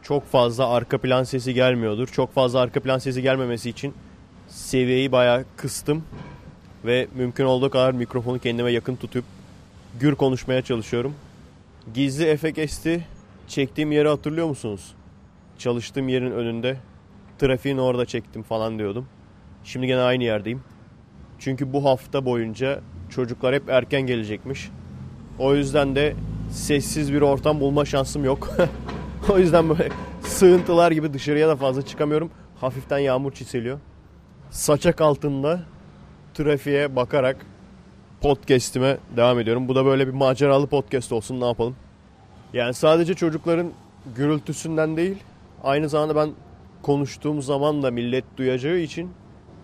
[0.03, 2.09] çok fazla arka plan sesi gelmiyordur.
[2.09, 3.95] Çok fazla arka plan sesi gelmemesi için
[4.49, 6.05] seviyeyi bayağı kıstım.
[6.85, 9.25] Ve mümkün olduğu kadar mikrofonu kendime yakın tutup
[10.01, 11.15] gür konuşmaya çalışıyorum.
[11.95, 13.05] Gizli efekt esti
[13.47, 14.95] çektiğim yeri hatırlıyor musunuz?
[15.59, 16.77] Çalıştığım yerin önünde
[17.39, 19.07] trafiğin orada çektim falan diyordum.
[19.65, 20.63] Şimdi gene aynı yerdeyim.
[21.39, 24.71] Çünkü bu hafta boyunca çocuklar hep erken gelecekmiş.
[25.39, 26.15] O yüzden de
[26.51, 28.51] sessiz bir ortam bulma şansım yok.
[29.31, 29.89] o yüzden böyle
[30.23, 32.31] sığıntılar gibi dışarıya da fazla çıkamıyorum.
[32.61, 33.79] Hafiften yağmur çiseliyor.
[34.51, 35.63] Saçak altında
[36.35, 37.47] trafiğe bakarak
[38.21, 39.69] podcast'ime devam ediyorum.
[39.69, 41.77] Bu da böyle bir maceralı podcast olsun ne yapalım.
[42.53, 43.73] Yani sadece çocukların
[44.17, 45.17] gürültüsünden değil
[45.65, 46.31] aynı zamanda ben
[46.83, 49.11] konuştuğum zaman da millet duyacağı için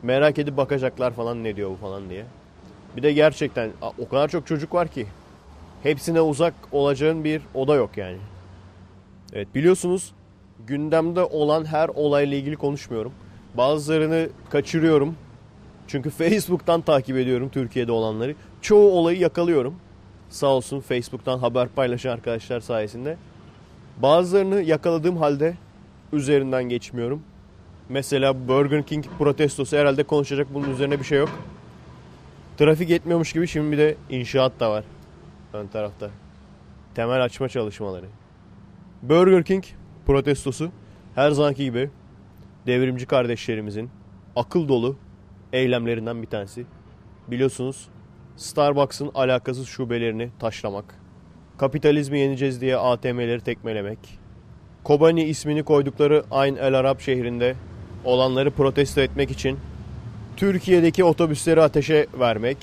[0.03, 2.25] merak edip bakacaklar falan ne diyor bu falan diye.
[2.97, 5.07] Bir de gerçekten o kadar çok çocuk var ki
[5.83, 8.19] hepsine uzak olacağın bir oda yok yani.
[9.33, 10.13] Evet biliyorsunuz
[10.67, 13.13] gündemde olan her olayla ilgili konuşmuyorum.
[13.55, 15.17] Bazılarını kaçırıyorum.
[15.89, 18.35] Çünkü Facebook'tan takip ediyorum Türkiye'de olanları.
[18.63, 19.75] Çoğu olayı yakalıyorum.
[20.29, 23.17] Sağ olsun Facebook'tan haber paylaşan arkadaşlar sayesinde.
[24.03, 25.55] Bazılarını yakaladığım halde
[26.13, 27.23] üzerinden geçmiyorum.
[27.89, 31.31] Mesela Burger King protestosu herhalde konuşacak bunun üzerine bir şey yok.
[32.59, 34.85] Trafik yetmiyormuş gibi şimdi bir de inşaat da var
[35.53, 36.11] ön tarafta.
[36.95, 38.07] Temel açma çalışmaları.
[39.03, 39.65] Burger King
[40.07, 40.71] protestosu
[41.15, 41.91] her zamanki gibi
[42.67, 43.91] devrimci kardeşlerimizin
[44.37, 44.97] akıl dolu
[45.55, 46.67] eylemlerinden bir tanesi.
[47.29, 47.89] Biliyorsunuz
[48.37, 50.85] Starbucks'ın alakasız şubelerini taşlamak,
[51.59, 53.99] kapitalizmi yeneceğiz diye ATM'leri tekmelemek,
[54.85, 57.57] Kobani ismini koydukları Ayn El Arab şehrinde
[58.05, 59.59] olanları protesto etmek için
[60.37, 62.57] Türkiye'deki otobüsleri ateşe vermek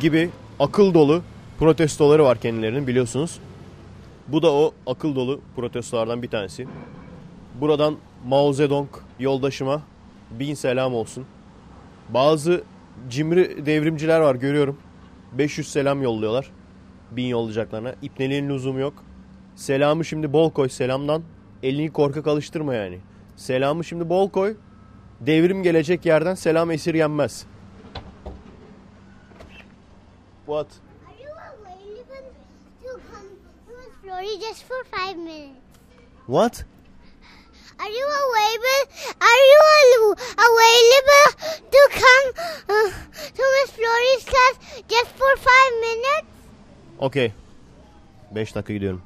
[0.00, 1.22] gibi akıl dolu
[1.58, 3.38] protestoları var kendilerinin biliyorsunuz.
[4.28, 6.66] Bu da o akıl dolu protestolardan bir tanesi.
[7.60, 9.82] Buradan Mao Zedong yoldaşıma
[10.30, 11.26] bin selam olsun.
[12.08, 12.64] Bazı
[13.08, 14.78] cimri devrimciler var görüyorum.
[15.32, 16.50] 500 selam yolluyorlar.
[17.10, 17.94] Bin yollayacaklarına.
[18.02, 18.94] İpneliğin lüzumu yok.
[19.54, 21.22] Selamı şimdi bol koy selamdan.
[21.62, 22.98] Elini korkak alıştırma yani.
[23.36, 24.56] Selamı şimdi bol koy.
[25.20, 27.46] Devrim gelecek yerden selam esirgenmez.
[30.46, 30.66] What?
[31.06, 32.30] Are you available
[32.82, 33.28] to come
[33.66, 35.56] to Florida just for five minutes?
[36.26, 36.66] What?
[37.78, 38.82] Are you available?
[39.20, 40.14] Are you
[40.48, 41.28] available
[41.74, 42.26] to come
[42.68, 42.90] uh,
[43.36, 44.54] to Miss Florida's class
[44.88, 46.26] just for five minutes?
[46.98, 47.32] Okey.
[48.34, 49.02] 5 dakika gidiyorum.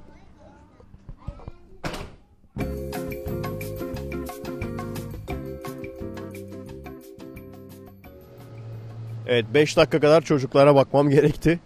[9.26, 11.60] Evet 5 dakika kadar çocuklara bakmam gerekti.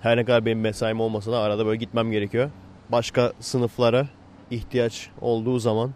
[0.00, 2.50] Her ne kadar benim mesaim olmasa da arada böyle gitmem gerekiyor.
[2.88, 4.06] Başka sınıflara
[4.50, 5.90] ihtiyaç olduğu zaman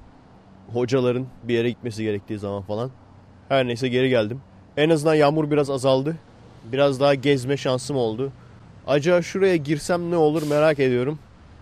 [0.72, 2.90] hocaların bir yere gitmesi gerektiği zaman falan.
[3.48, 4.40] Her neyse geri geldim.
[4.77, 6.16] En azından yağmur biraz azaldı.
[6.64, 8.33] Biraz daha gezme şansım oldu.
[8.87, 11.18] Acaba şuraya girsem ne olur merak ediyorum.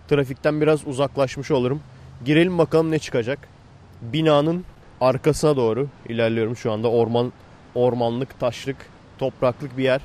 [0.07, 1.81] Trafikten biraz uzaklaşmış olurum.
[2.25, 3.47] Girelim bakalım ne çıkacak.
[4.01, 4.65] Binanın
[5.01, 6.91] arkasına doğru ilerliyorum şu anda.
[6.91, 7.33] Orman,
[7.75, 8.77] ormanlık, taşlık,
[9.19, 10.01] topraklık bir yer.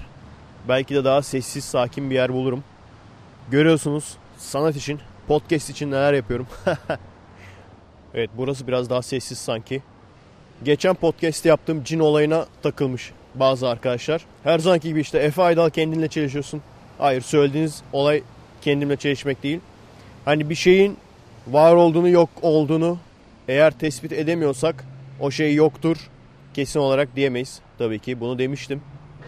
[0.68, 2.64] Belki de daha sessiz, sakin bir yer bulurum.
[3.50, 6.46] Görüyorsunuz sanat için, podcast için neler yapıyorum.
[8.14, 9.82] evet burası biraz daha sessiz sanki.
[10.64, 14.24] Geçen podcast'te yaptığım cin olayına takılmış bazı arkadaşlar.
[14.44, 16.62] Her zamanki gibi işte Efe Aydal kendinle çelişiyorsun.
[16.98, 18.22] Hayır söylediğiniz olay
[18.60, 19.60] kendimle çelişmek değil.
[20.24, 20.96] Hani bir şeyin
[21.46, 22.98] var olduğunu yok olduğunu
[23.48, 24.84] eğer tespit edemiyorsak
[25.20, 25.96] o şey yoktur
[26.54, 27.60] kesin olarak diyemeyiz.
[27.78, 28.82] Tabii ki bunu demiştim.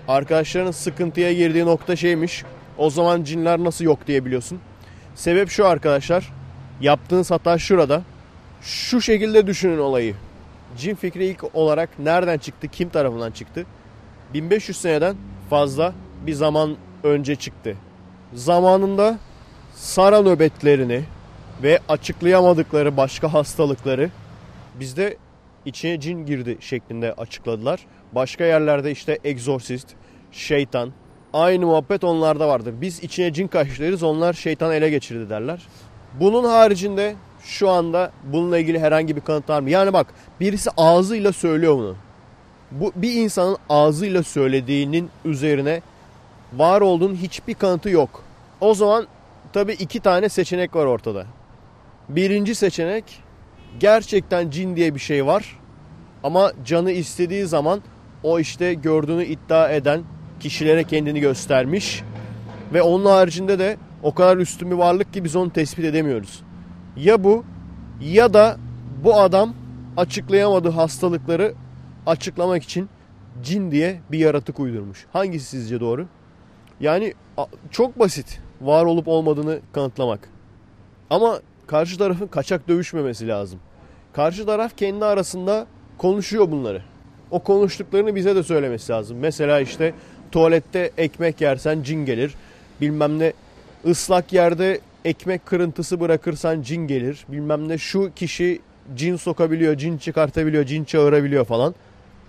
[0.08, 2.44] Arkadaşların sıkıntıya girdiği nokta şeymiş.
[2.78, 4.60] O zaman cinler nasıl yok diyebiliyorsun.
[5.14, 6.32] Sebep şu arkadaşlar.
[6.80, 8.02] Yaptığınız hata şurada.
[8.62, 10.14] Şu şekilde düşünün olayı.
[10.78, 13.66] Cin fikri ilk olarak nereden çıktı, kim tarafından çıktı?
[14.34, 15.16] 1500 seneden
[15.50, 15.92] fazla
[16.26, 17.76] bir zaman önce çıktı.
[18.34, 19.18] Zamanında
[19.74, 21.02] Sara nöbetlerini
[21.62, 24.10] ve açıklayamadıkları başka hastalıkları
[24.80, 25.16] bizde
[25.64, 27.80] içine cin girdi şeklinde açıkladılar.
[28.12, 29.88] Başka yerlerde işte egzorsist,
[30.32, 30.92] şeytan,
[31.32, 32.74] aynı muhabbet onlarda vardır.
[32.80, 35.62] Biz içine cin kaçırırız onlar şeytan ele geçirdi derler.
[36.20, 37.14] Bunun haricinde
[37.50, 39.70] şu anda bununla ilgili herhangi bir kanıt var mı?
[39.70, 40.06] Yani bak
[40.40, 41.96] birisi ağzıyla söylüyor bunu.
[42.70, 45.82] Bu bir insanın ağzıyla söylediğinin üzerine
[46.52, 48.22] var olduğunun hiçbir kanıtı yok.
[48.60, 49.06] O zaman
[49.52, 51.26] tabii iki tane seçenek var ortada.
[52.08, 53.04] Birinci seçenek
[53.80, 55.58] gerçekten cin diye bir şey var.
[56.22, 57.82] Ama canı istediği zaman
[58.22, 60.02] o işte gördüğünü iddia eden
[60.40, 62.02] kişilere kendini göstermiş.
[62.72, 66.42] Ve onun haricinde de o kadar üstün bir varlık ki biz onu tespit edemiyoruz.
[67.02, 67.44] Ya bu
[68.00, 68.56] ya da
[69.04, 69.54] bu adam
[69.96, 71.54] açıklayamadığı hastalıkları
[72.06, 72.88] açıklamak için
[73.42, 75.06] cin diye bir yaratık uydurmuş.
[75.12, 76.06] Hangisi sizce doğru?
[76.80, 77.14] Yani
[77.70, 80.28] çok basit var olup olmadığını kanıtlamak.
[81.10, 83.60] Ama karşı tarafın kaçak dövüşmemesi lazım.
[84.12, 85.66] Karşı taraf kendi arasında
[85.98, 86.82] konuşuyor bunları.
[87.30, 89.18] O konuştuklarını bize de söylemesi lazım.
[89.18, 89.94] Mesela işte
[90.32, 92.34] tuvalette ekmek yersen cin gelir.
[92.80, 93.32] Bilmem ne
[93.86, 97.24] ıslak yerde ekmek kırıntısı bırakırsan cin gelir.
[97.28, 98.60] Bilmem ne şu kişi
[98.96, 101.74] cin sokabiliyor, cin çıkartabiliyor, cin çağırabiliyor falan.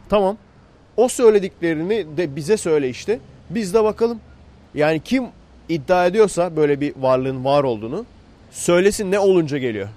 [0.10, 0.38] Tamam.
[0.97, 3.19] O söylediklerini de bize söyle işte.
[3.49, 4.19] Biz de bakalım.
[4.73, 5.25] Yani kim
[5.69, 8.05] iddia ediyorsa böyle bir varlığın var olduğunu
[8.51, 9.88] söylesin ne olunca geliyor.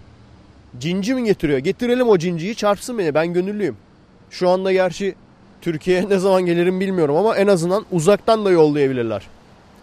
[0.78, 1.58] Cinci mi getiriyor?
[1.58, 3.76] Getirelim o cinciyi çarpsın beni ben gönüllüyüm.
[4.30, 5.14] Şu anda gerçi
[5.60, 9.22] Türkiye'ye ne zaman gelirim bilmiyorum ama en azından uzaktan da yollayabilirler.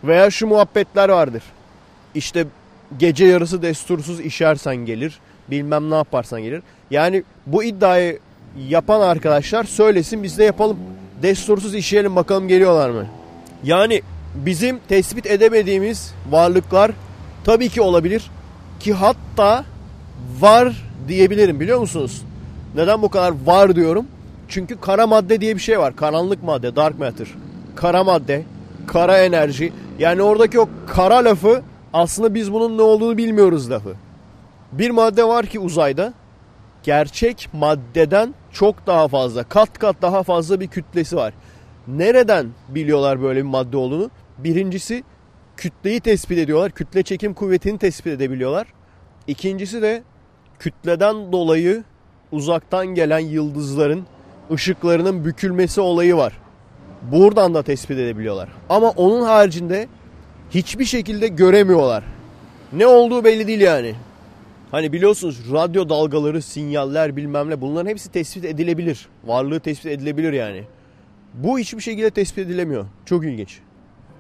[0.04, 1.44] Veya şu muhabbetler vardır.
[2.16, 2.46] İşte
[3.00, 5.20] gece yarısı destursuz işersen gelir.
[5.50, 6.62] Bilmem ne yaparsan gelir.
[6.92, 8.20] Yani bu iddiayı
[8.70, 10.78] yapan arkadaşlar söylesin biz de yapalım.
[11.22, 13.06] Destursuz işleyelim bakalım geliyorlar mı?
[13.64, 14.02] Yani
[14.36, 16.92] bizim tespit edemediğimiz varlıklar
[17.44, 18.32] tabii ki olabilir.
[18.80, 19.66] Ki hatta
[20.40, 22.22] var diyebilirim biliyor musunuz?
[22.76, 24.06] Neden bu kadar var diyorum?
[24.48, 25.96] Çünkü kara madde diye bir şey var.
[25.96, 27.28] Karanlık madde, dark matter.
[27.76, 28.44] Kara madde,
[28.88, 29.74] kara enerji.
[30.00, 31.62] Yani oradaki o kara lafı
[31.94, 33.96] aslında biz bunun ne olduğunu bilmiyoruz lafı.
[34.72, 36.14] Bir madde var ki uzayda
[36.84, 41.34] gerçek maddeden çok daha fazla, kat kat daha fazla bir kütlesi var.
[41.88, 44.10] Nereden biliyorlar böyle bir madde olduğunu?
[44.38, 45.04] Birincisi
[45.58, 46.72] kütleyi tespit ediyorlar.
[46.72, 48.68] Kütle çekim kuvvetini tespit edebiliyorlar.
[49.28, 50.04] İkincisi de
[50.60, 51.84] kütleden dolayı
[52.32, 54.06] uzaktan gelen yıldızların
[54.52, 56.38] ışıklarının bükülmesi olayı var.
[57.12, 58.50] Buradan da tespit edebiliyorlar.
[58.70, 59.88] Ama onun haricinde
[60.52, 62.04] hiçbir şekilde göremiyorlar.
[62.74, 63.96] Ne olduğu belli değil yani.
[64.72, 69.08] Hani biliyorsunuz radyo dalgaları, sinyaller bilmem ne bunların hepsi tespit edilebilir.
[69.24, 70.64] Varlığı tespit edilebilir yani.
[71.34, 72.86] Bu hiçbir şekilde tespit edilemiyor.
[73.06, 73.60] Çok ilginç.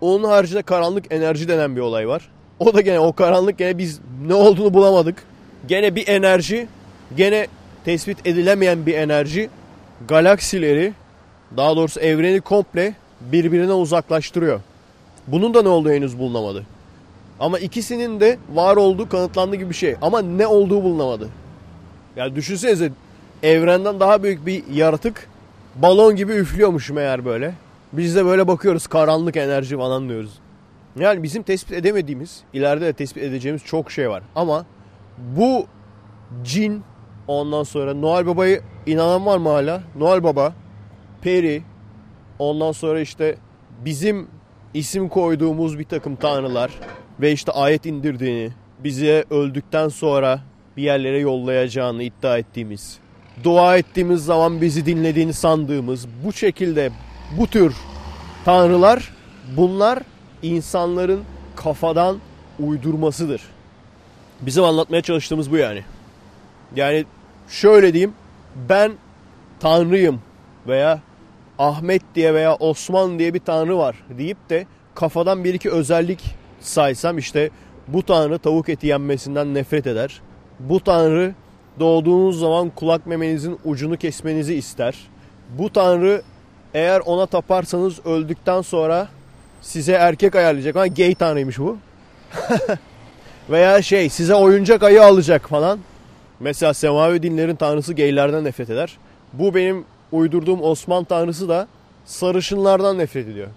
[0.01, 2.29] Onun haricinde karanlık enerji denen bir olay var.
[2.59, 5.23] O da gene o karanlık gene biz ne olduğunu bulamadık.
[5.67, 6.67] Gene bir enerji,
[7.17, 7.47] gene
[7.85, 9.49] tespit edilemeyen bir enerji
[10.07, 10.93] galaksileri,
[11.57, 14.59] daha doğrusu evreni komple birbirine uzaklaştırıyor.
[15.27, 16.65] Bunun da ne olduğu henüz bulunamadı.
[17.39, 19.95] Ama ikisinin de var olduğu kanıtlandı gibi bir şey.
[20.01, 21.29] Ama ne olduğu bulunamadı.
[22.15, 22.91] Yani düşünsenize
[23.43, 25.29] evrenden daha büyük bir yaratık
[25.75, 27.53] balon gibi üflüyormuş meğer böyle.
[27.93, 30.39] Biz de böyle bakıyoruz karanlık enerji falan diyoruz.
[30.99, 34.23] Yani bizim tespit edemediğimiz, ileride de tespit edeceğimiz çok şey var.
[34.35, 34.65] Ama
[35.37, 35.65] bu
[36.43, 36.83] cin
[37.27, 39.83] ondan sonra Noel Baba'yı inanan var mı hala?
[39.97, 40.53] Noel Baba,
[41.21, 41.63] Peri,
[42.39, 43.37] ondan sonra işte
[43.85, 44.27] bizim
[44.73, 46.71] isim koyduğumuz bir takım tanrılar
[47.21, 48.51] ve işte ayet indirdiğini,
[48.83, 50.39] bize öldükten sonra
[50.77, 52.99] bir yerlere yollayacağını iddia ettiğimiz,
[53.43, 56.91] dua ettiğimiz zaman bizi dinlediğini sandığımız bu şekilde
[57.37, 57.75] bu tür
[58.45, 59.13] tanrılar
[59.57, 59.99] bunlar
[60.41, 61.23] insanların
[61.55, 62.17] kafadan
[62.59, 63.41] uydurmasıdır.
[64.41, 65.83] Bizim anlatmaya çalıştığımız bu yani.
[66.75, 67.05] Yani
[67.49, 68.13] şöyle diyeyim
[68.69, 68.91] ben
[69.59, 70.21] tanrıyım
[70.67, 70.99] veya
[71.61, 77.17] Ahmet diye veya Osman diye bir tanrı var deyip de kafadan bir iki özellik saysam
[77.17, 77.49] işte
[77.87, 80.21] bu tanrı tavuk eti yenmesinden nefret eder.
[80.59, 81.35] Bu tanrı
[81.79, 84.95] doğduğunuz zaman kulak memenizin ucunu kesmenizi ister.
[85.57, 86.21] Bu tanrı
[86.73, 89.07] eğer ona taparsanız öldükten sonra
[89.61, 90.75] size erkek ayarlayacak.
[90.75, 91.77] Ama gay tanrıymış bu.
[93.49, 95.79] Veya şey size oyuncak ayı alacak falan.
[96.39, 98.97] Mesela semavi dinlerin tanrısı gaylerden nefret eder.
[99.33, 101.67] Bu benim uydurduğum Osman tanrısı da
[102.05, 103.47] sarışınlardan nefret ediyor.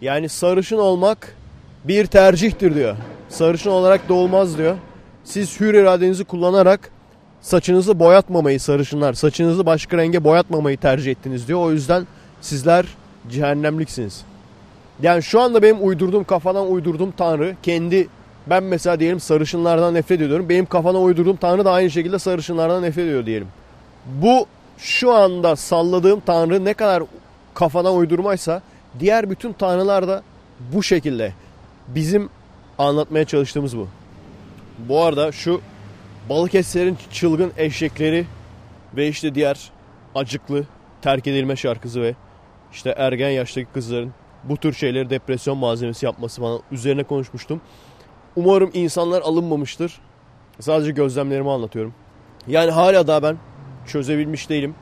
[0.00, 1.36] Yani sarışın olmak
[1.84, 2.96] bir tercihtir diyor.
[3.28, 4.76] Sarışın olarak doğulmaz diyor.
[5.24, 6.90] Siz hür iradenizi kullanarak
[7.40, 11.60] saçınızı boyatmamayı sarışınlar, saçınızı başka renge boyatmamayı tercih ettiniz diyor.
[11.60, 12.06] O yüzden
[12.40, 12.86] sizler
[13.30, 14.24] cehennemliksiniz.
[15.02, 18.08] Yani şu anda benim uydurduğum kafadan uydurduğum tanrı kendi
[18.46, 20.48] ben mesela diyelim sarışınlardan nefret ediyorum.
[20.48, 23.48] Benim kafana uydurduğum tanrı da aynı şekilde sarışınlardan nefret ediyor diyelim.
[24.06, 24.46] Bu
[24.78, 27.02] şu anda salladığım tanrı ne kadar
[27.54, 28.62] kafana uydurmaysa
[29.00, 30.22] diğer bütün tanrılar da
[30.72, 31.32] bu şekilde.
[31.88, 32.30] Bizim
[32.78, 33.88] anlatmaya çalıştığımız bu.
[34.78, 35.60] Bu arada şu
[36.28, 38.26] Balıkesir'in çılgın eşekleri
[38.96, 39.70] ve işte diğer
[40.14, 40.64] acıklı
[41.02, 42.14] terk edilme şarkısı ve
[42.72, 44.12] işte ergen yaştaki kızların
[44.44, 47.60] bu tür şeyleri depresyon malzemesi yapması falan üzerine konuşmuştum.
[48.36, 50.00] Umarım insanlar alınmamıştır.
[50.60, 51.94] Sadece gözlemlerimi anlatıyorum.
[52.48, 53.36] Yani hala daha ben
[53.86, 54.74] çözebilmiş değilim.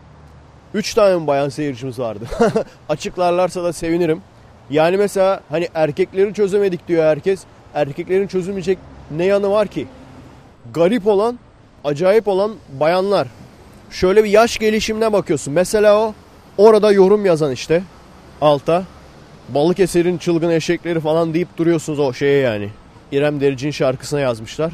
[0.75, 2.25] 3 tane bayan seyircimiz vardı?
[2.89, 4.23] Açıklarlarsa da sevinirim.
[4.71, 7.41] Yani mesela hani erkekleri çözemedik diyor herkes.
[7.75, 8.79] Erkeklerin çözülmeyecek
[9.17, 9.87] ne yanı var ki?
[10.75, 11.39] Garip olan
[11.85, 13.29] acayip olan bayanlar.
[13.91, 15.55] Şöyle bir yaş gelişimine bakıyorsun.
[15.55, 16.15] Mesela o
[16.59, 17.83] orada yorum yazan işte
[18.41, 18.85] alta.
[19.49, 22.69] Balıkesir'in çılgın eşekleri falan deyip duruyorsunuz o şeye yani.
[23.13, 24.73] İrem Derici'nin şarkısına yazmışlar.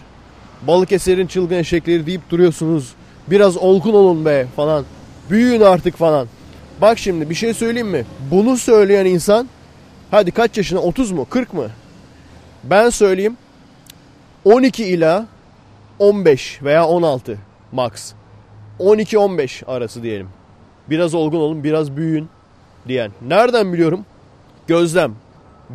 [0.62, 2.93] Balıkesir'in çılgın eşekleri deyip duruyorsunuz.
[3.27, 4.85] Biraz olgun olun be falan.
[5.31, 6.29] Büyüyün artık falan.
[6.81, 8.05] Bak şimdi bir şey söyleyeyim mi?
[8.31, 9.49] Bunu söyleyen insan
[10.11, 11.66] hadi kaç yaşında 30 mu 40 mı?
[12.64, 13.37] Ben söyleyeyim
[14.45, 15.27] 12 ila
[15.99, 17.39] 15 veya 16
[17.73, 18.12] max.
[18.81, 20.29] 12-15 arası diyelim.
[20.91, 22.29] Biraz olgun olun biraz büyüyün
[22.89, 23.12] diyen.
[23.23, 24.05] Nereden biliyorum?
[24.66, 25.14] Gözlem.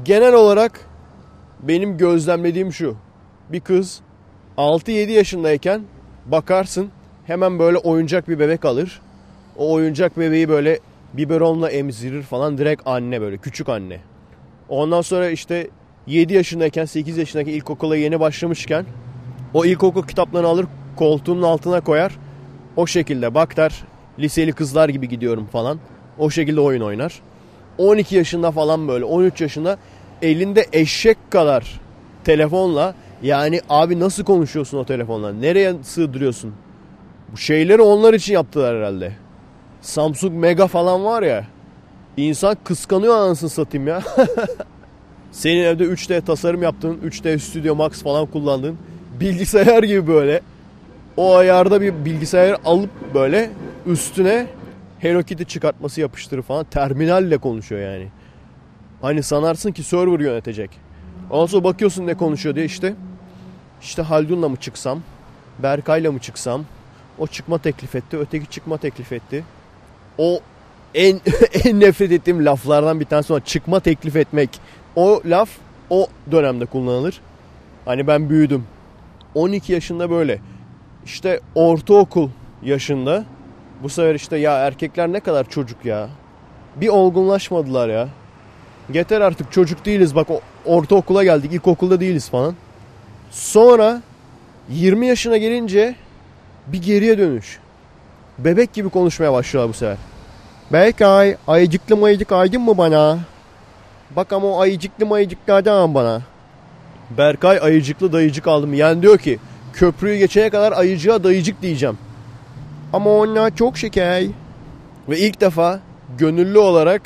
[0.04, 0.90] Genel olarak
[1.60, 2.96] benim gözlemlediğim şu.
[3.50, 4.00] Bir kız
[4.58, 5.82] 6-7 yaşındayken
[6.26, 6.90] bakarsın
[7.28, 9.02] hemen böyle oyuncak bir bebek alır.
[9.58, 10.80] O oyuncak bebeği böyle
[11.14, 14.00] biberonla emzirir falan direkt anne böyle küçük anne.
[14.70, 15.68] Ondan sonra işte
[16.08, 18.86] 7 yaşındayken 8 yaşındaki ilkokula yeni başlamışken
[19.54, 20.66] o ilkokul kitaplarını alır
[20.96, 22.18] koltuğunun altına koyar.
[22.76, 23.84] O şekilde bak der
[24.20, 25.80] liseli kızlar gibi gidiyorum falan.
[26.18, 27.22] O şekilde oyun oynar.
[27.78, 29.78] 12 yaşında falan böyle 13 yaşında
[30.22, 31.82] elinde eşek kadar
[32.24, 35.34] telefonla yani abi nasıl konuşuyorsun o telefonla?
[35.34, 36.54] Nereye sığdırıyorsun?
[37.36, 39.12] Bu şeyleri onlar için yaptılar herhalde.
[39.82, 41.46] Samsung Mega falan var ya.
[42.18, 44.02] İnsan kıskanıyor anasını satayım ya.
[45.32, 48.78] Senin evde 3D tasarım yaptığın, 3D Studio Max falan kullandığın
[49.20, 50.42] bilgisayar gibi böyle.
[51.18, 53.50] O ayarda bir bilgisayar alıp böyle
[53.86, 54.48] üstüne
[55.00, 56.66] Hello Kitty çıkartması yapıştırır falan.
[56.66, 58.08] Terminalle konuşuyor yani.
[59.02, 60.70] Hani sanarsın ki server yönetecek.
[61.30, 62.96] Ondan sonra bakıyorsun ne konuşuyor diye işte.
[63.82, 65.02] İşte Haldun'la mı çıksam?
[65.64, 66.66] Berkay'la mı çıksam?
[67.20, 68.18] O çıkma teklif etti.
[68.18, 69.44] Öteki çıkma teklif etti.
[70.18, 70.40] O
[70.94, 71.22] en
[71.64, 74.50] en nefret ettiğim laflardan bir tanesi sonra çıkma teklif etmek.
[74.96, 75.50] O laf
[75.90, 77.22] o dönemde kullanılır.
[77.86, 78.64] Hani ben büyüdüm.
[79.36, 80.40] 12 yaşında böyle.
[81.06, 82.30] İşte ortaokul
[82.64, 83.26] yaşında
[83.84, 86.10] bu sefer işte ya erkekler ne kadar çocuk ya.
[86.76, 88.08] Bir olgunlaşmadılar ya.
[88.94, 90.28] Yeter artık çocuk değiliz bak
[90.66, 92.56] ortaokula geldik ilkokulda değiliz falan.
[93.32, 94.02] Sonra
[94.70, 95.96] 20 yaşına gelince
[96.68, 97.60] bir geriye dönüş.
[98.38, 99.98] Bebek gibi konuşmaya başlıyorlar bu sefer.
[100.72, 103.20] Berkay ayıcıklı mayıcık aydın mı bana?
[104.16, 106.22] Bak ama o ayıcıklı mayıcıklardan bana.
[107.18, 108.74] Berkay ayıcıklı dayıcık aldım.
[108.74, 109.40] Yani diyor ki
[109.74, 111.98] köprüyü geçene kadar ayıcığa dayıcık diyeceğim.
[112.94, 114.24] Ama onlar çok şeker.
[115.10, 115.80] Ve ilk defa
[116.18, 117.02] gönüllü olarak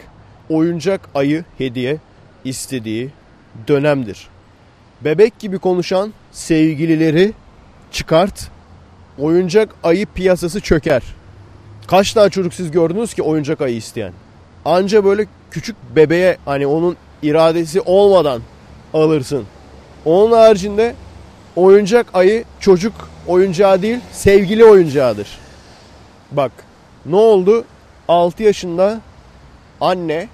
[0.50, 1.98] oyuncak ayı hediye
[2.44, 3.10] istediği
[3.68, 4.28] dönemdir.
[5.02, 7.34] Bebek gibi konuşan sevgilileri
[7.92, 8.52] çıkart.
[9.22, 11.04] Oyuncak ayı piyasası çöker.
[11.88, 14.14] Kaç tane çocuk siz gördünüz ki oyuncak ayı isteyen?
[14.66, 18.42] Anca böyle küçük bebeğe hani onun iradesi olmadan
[18.94, 19.46] alırsın.
[20.06, 20.96] Onun haricinde
[21.56, 22.94] oyuncak ayı çocuk
[23.28, 25.28] oyuncağı değil sevgili oyuncağıdır.
[26.32, 26.52] Bak
[27.06, 27.66] ne oldu?
[28.08, 29.02] 6 yaşında
[29.82, 30.28] anne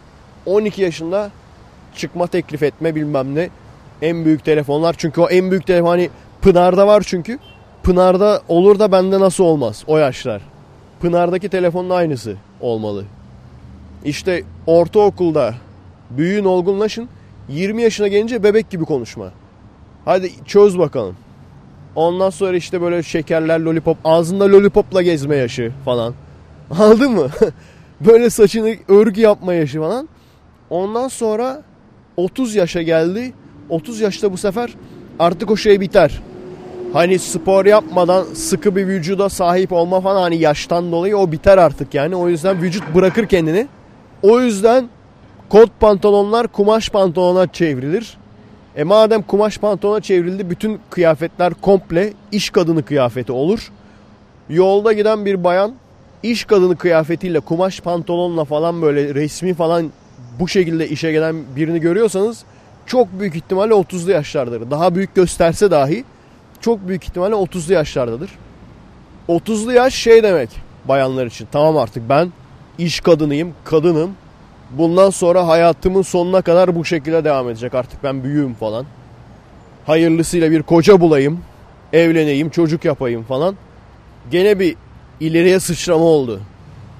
[0.45, 1.31] 12 yaşında
[1.95, 3.49] çıkma teklif etme bilmem ne.
[4.01, 6.09] En büyük telefonlar çünkü o en büyük telefon hani
[6.41, 7.39] Pınar'da var çünkü.
[7.85, 10.41] Pınar'da olur da bende nasıl olmaz o yaşlar.
[10.99, 13.03] Pınar'daki telefonun aynısı olmalı.
[14.05, 15.53] İşte ortaokulda
[16.09, 17.09] büyüyün olgunlaşın
[17.49, 19.31] 20 yaşına gelince bebek gibi konuşma.
[20.05, 21.15] Hadi çöz bakalım.
[21.95, 26.13] Ondan sonra işte böyle şekerler, lollipop, ağzında lollipopla gezme yaşı falan.
[26.79, 27.29] Aldın mı?
[28.01, 30.09] böyle saçını örgü yapma yaşı falan.
[30.69, 31.63] Ondan sonra
[32.17, 33.33] 30 yaşa geldi.
[33.69, 34.73] 30 yaşta bu sefer
[35.19, 36.21] artık o şey biter.
[36.95, 41.93] Hani spor yapmadan sıkı bir vücuda sahip olma falan hani yaştan dolayı o biter artık
[41.93, 42.15] yani.
[42.15, 43.67] O yüzden vücut bırakır kendini.
[44.23, 44.89] O yüzden
[45.49, 48.17] kot pantolonlar kumaş pantolona çevrilir.
[48.75, 53.71] E madem kumaş pantolona çevrildi bütün kıyafetler komple iş kadını kıyafeti olur.
[54.49, 55.73] Yolda giden bir bayan
[56.23, 59.91] iş kadını kıyafetiyle kumaş pantolonla falan böyle resmi falan
[60.39, 62.43] bu şekilde işe gelen birini görüyorsanız
[62.85, 64.71] çok büyük ihtimalle 30'lu yaşlardır.
[64.71, 66.03] Daha büyük gösterse dahi
[66.65, 68.29] çok büyük ihtimalle 30'lu yaşlardadır.
[69.29, 70.49] 30'lu yaş şey demek
[70.85, 71.47] bayanlar için.
[71.51, 72.31] Tamam artık ben
[72.77, 74.11] iş kadınıyım, kadınım.
[74.71, 77.75] Bundan sonra hayatımın sonuna kadar bu şekilde devam edecek.
[77.75, 78.85] Artık ben büyüğüm falan.
[79.85, 81.39] Hayırlısıyla bir koca bulayım,
[81.93, 83.55] evleneyim, çocuk yapayım falan.
[84.31, 84.75] Gene bir
[85.19, 86.41] ileriye sıçrama oldu.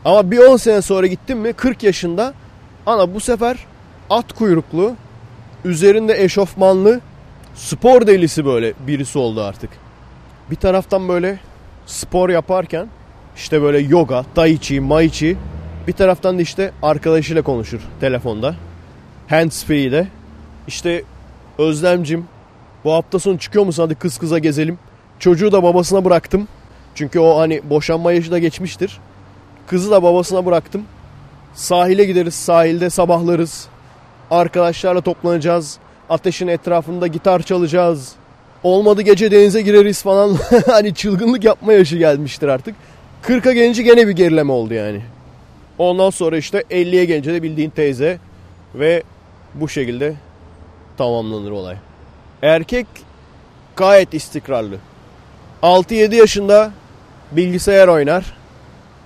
[0.05, 2.33] Ama bir 10 sene sonra gittim mi 40 yaşında
[2.85, 3.57] ana bu sefer
[4.09, 4.93] at kuyruklu,
[5.65, 7.01] üzerinde eşofmanlı,
[7.55, 9.69] spor delisi böyle birisi oldu artık.
[10.51, 11.39] Bir taraftan böyle
[11.85, 12.87] spor yaparken
[13.35, 15.37] işte böyle yoga, tai chi, mai chi
[15.87, 18.55] bir taraftan da işte arkadaşıyla konuşur telefonda.
[19.29, 20.07] Hands free'de.
[20.67, 21.03] İşte
[21.57, 22.25] Özlemcim
[22.83, 24.79] bu hafta sonu çıkıyor musun hadi kız kıza gezelim.
[25.19, 26.47] Çocuğu da babasına bıraktım.
[26.95, 28.99] Çünkü o hani boşanma yaşı da geçmiştir.
[29.67, 30.83] Kızı da babasına bıraktım.
[31.53, 33.67] Sahile gideriz, sahilde sabahlarız.
[34.31, 35.79] Arkadaşlarla toplanacağız.
[36.09, 38.11] Ateşin etrafında gitar çalacağız.
[38.63, 40.37] Olmadı gece denize gireriz falan.
[40.65, 42.75] hani çılgınlık yapma yaşı gelmiştir artık.
[43.23, 45.01] 40'a gelince gene bir gerileme oldu yani.
[45.77, 48.19] Ondan sonra işte 50'ye gelince de bildiğin teyze
[48.75, 49.03] ve
[49.53, 50.15] bu şekilde
[50.97, 51.75] tamamlanır olay.
[52.41, 52.87] Erkek
[53.75, 54.77] gayet istikrarlı.
[55.63, 56.71] 6-7 yaşında
[57.31, 58.33] bilgisayar oynar.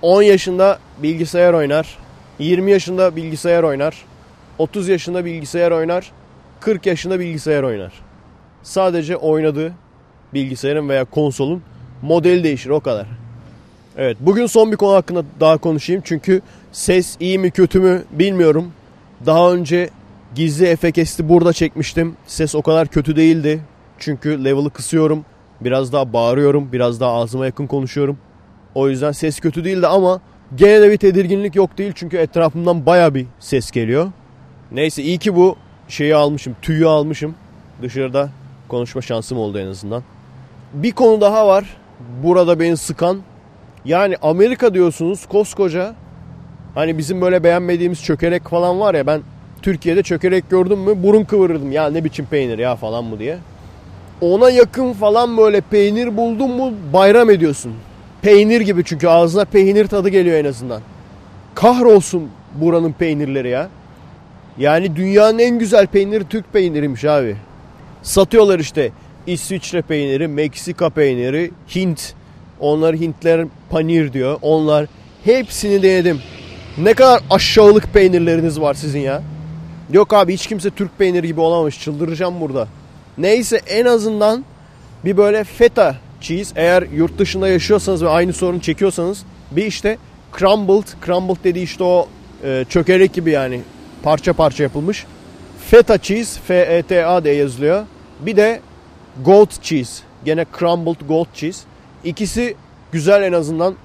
[0.02, 1.98] 10 yaşında bilgisayar oynar.
[2.40, 4.06] 20 yaşında bilgisayar oynar.
[4.58, 6.12] 30 yaşında bilgisayar oynar.
[6.60, 7.94] 40 yaşında bilgisayar oynar.
[8.64, 9.74] Sadece oynadığı
[10.34, 11.62] bilgisayarın veya konsolun
[12.02, 13.08] modeli değişir o kadar.
[13.98, 16.02] Evet bugün son bir konu hakkında daha konuşayım.
[16.06, 16.42] Çünkü
[16.72, 18.72] ses iyi mi kötü mü bilmiyorum.
[19.26, 19.90] Daha önce
[20.36, 22.16] gizli efekesti burada çekmiştim.
[22.28, 23.62] Ses o kadar kötü değildi.
[24.00, 25.26] Çünkü level'ı kısıyorum.
[25.62, 26.72] Biraz daha bağırıyorum.
[26.72, 28.18] Biraz daha ağzıma yakın konuşuyorum.
[28.76, 30.22] O yüzden ses kötü değildi ama
[30.56, 31.92] gene de bir tedirginlik yok değil.
[31.96, 34.12] Çünkü etrafımdan baya bir ses geliyor.
[34.72, 35.56] Neyse iyi ki bu
[35.90, 36.56] şeyi almışım.
[36.62, 37.36] Tüyü almışım.
[37.82, 38.30] Dışarıda
[38.68, 40.04] konuşma şansım oldu en azından.
[40.74, 41.78] Bir konu daha var.
[42.24, 43.22] Burada beni sıkan.
[43.86, 45.96] Yani Amerika diyorsunuz koskoca.
[46.76, 49.22] Hani bizim böyle beğenmediğimiz çökelek falan var ya ben
[49.62, 51.72] Türkiye'de çökelek gördüm mü burun kıvırırdım.
[51.72, 53.38] Ya ne biçim peynir ya falan mı diye.
[54.22, 57.74] Ona yakın falan böyle peynir buldun mu bayram ediyorsun.
[58.22, 60.82] Peynir gibi çünkü ağzına peynir tadı geliyor en azından.
[61.56, 63.70] Kahrolsun buranın peynirleri ya.
[64.60, 67.36] Yani dünyanın en güzel peyniri Türk peyniriymiş abi.
[68.04, 68.92] Satıyorlar işte
[69.28, 72.14] İsviçre peyniri, Meksika peyniri, Hint.
[72.60, 74.38] Onlar Hintler panir diyor.
[74.42, 74.86] Onlar
[75.24, 76.20] hepsini denedim.
[76.78, 79.22] Ne kadar aşağılık peynirleriniz var sizin ya.
[79.94, 81.82] Yok abi hiç kimse Türk peyniri gibi olamamış.
[81.82, 82.68] Çıldıracağım burada.
[83.18, 84.46] Neyse en azından
[85.06, 89.98] bir böyle feta cheese eğer yurt dışında yaşıyorsanız ve aynı sorun çekiyorsanız bir işte
[90.38, 92.08] crumbled, crumbled dediği işte o
[92.44, 93.62] e, çökelek gibi yani
[94.04, 95.06] parça parça yapılmış.
[95.70, 97.86] Feta cheese, F-E-T-A diye yazılıyor.
[98.20, 98.62] Bir de
[99.26, 100.04] goat cheese.
[100.26, 101.60] Gene crumbled goat cheese.
[102.04, 102.56] İkisi
[102.92, 103.76] güzel en azından.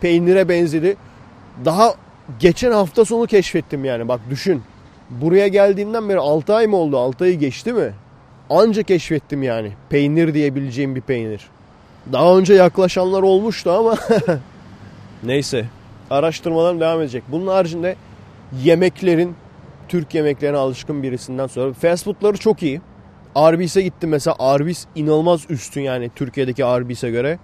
[0.00, 0.96] Peynire benzedi.
[1.64, 1.94] Daha
[2.40, 4.08] geçen hafta sonu keşfettim yani.
[4.08, 4.62] Bak düşün.
[5.10, 6.98] Buraya geldiğimden beri 6 ay mı oldu?
[6.98, 7.92] 6 ayı geçti mi?
[8.50, 9.72] Anca keşfettim yani.
[9.88, 11.48] Peynir diyebileceğim bir peynir.
[12.12, 13.96] Daha önce yaklaşanlar olmuştu ama
[15.22, 15.64] neyse.
[16.10, 17.22] Araştırmalarım devam edecek.
[17.28, 17.96] Bunun haricinde
[18.64, 19.34] yemeklerin
[19.88, 22.80] Türk yemeklerine alışkın birisinden sonra fast foodları çok iyi.
[23.34, 24.36] Arby's'e gittim mesela.
[24.38, 27.38] Arby's inanılmaz üstün yani Türkiye'deki Arby's'e göre.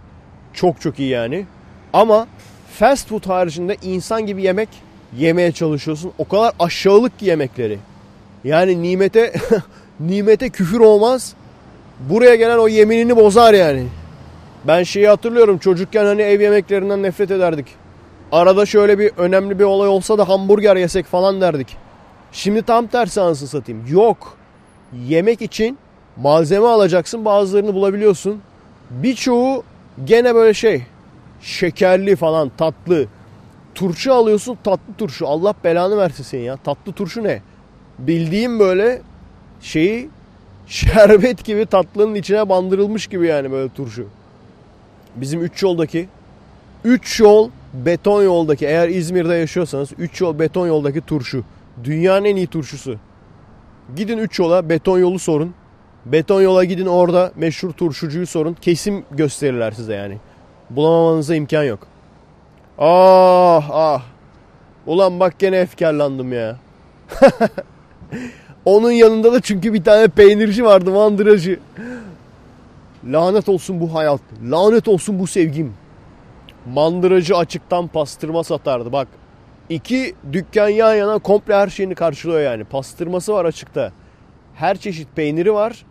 [0.55, 1.47] Çok çok iyi yani.
[1.93, 2.26] Ama
[2.78, 4.68] fast food haricinde insan gibi yemek
[5.16, 6.12] yemeye çalışıyorsun.
[6.18, 7.78] O kadar aşağılık ki yemekleri.
[8.45, 9.32] Yani nimete
[10.01, 11.34] nimete küfür olmaz.
[12.01, 13.86] Buraya gelen o yeminini bozar yani.
[14.64, 17.66] Ben şeyi hatırlıyorum çocukken hani ev yemeklerinden nefret ederdik.
[18.32, 21.76] Arada şöyle bir önemli bir olay olsa da hamburger yesek falan derdik.
[22.33, 23.85] Şimdi tam tersi anasını satayım.
[23.89, 24.37] Yok.
[25.07, 25.78] Yemek için
[26.16, 28.41] malzeme alacaksın bazılarını bulabiliyorsun.
[28.91, 29.62] Birçoğu
[30.05, 30.83] gene böyle şey
[31.41, 33.07] şekerli falan tatlı.
[33.74, 35.28] Turşu alıyorsun tatlı turşu.
[35.28, 36.57] Allah belanı versin senin ya.
[36.57, 37.43] Tatlı turşu ne?
[37.99, 39.03] Bildiğim böyle
[39.61, 40.09] şeyi
[40.66, 44.07] şerbet gibi tatlının içine bandırılmış gibi yani böyle turşu.
[45.16, 46.09] Bizim 3 yoldaki
[46.85, 51.45] 3 yol beton yoldaki eğer İzmir'de yaşıyorsanız 3 yol beton yoldaki turşu.
[51.85, 52.97] Dünyanın en iyi turşusu.
[53.97, 55.55] Gidin 3 yola beton yolu sorun.
[56.07, 58.55] Beton yola gidin orada meşhur turşucuyu sorun.
[58.55, 60.18] Kesim gösterirler size yani.
[60.71, 61.87] Bulamamanıza imkan yok.
[62.79, 64.03] Ah ah.
[64.87, 66.57] Ulan bak gene efkarlandım ya.
[68.64, 71.61] Onun yanında da çünkü bir tane peynirci vardı mandıracı.
[73.05, 74.21] Lanet olsun bu hayat.
[74.43, 75.75] Lanet olsun bu sevgim.
[76.75, 78.93] Mandıracı açıktan pastırma satardı.
[78.93, 79.09] Bak
[79.71, 82.64] iki dükkan yan yana komple her şeyini karşılıyor yani.
[82.64, 83.93] Pastırması var açıkta.
[84.55, 85.85] Her çeşit peyniri var.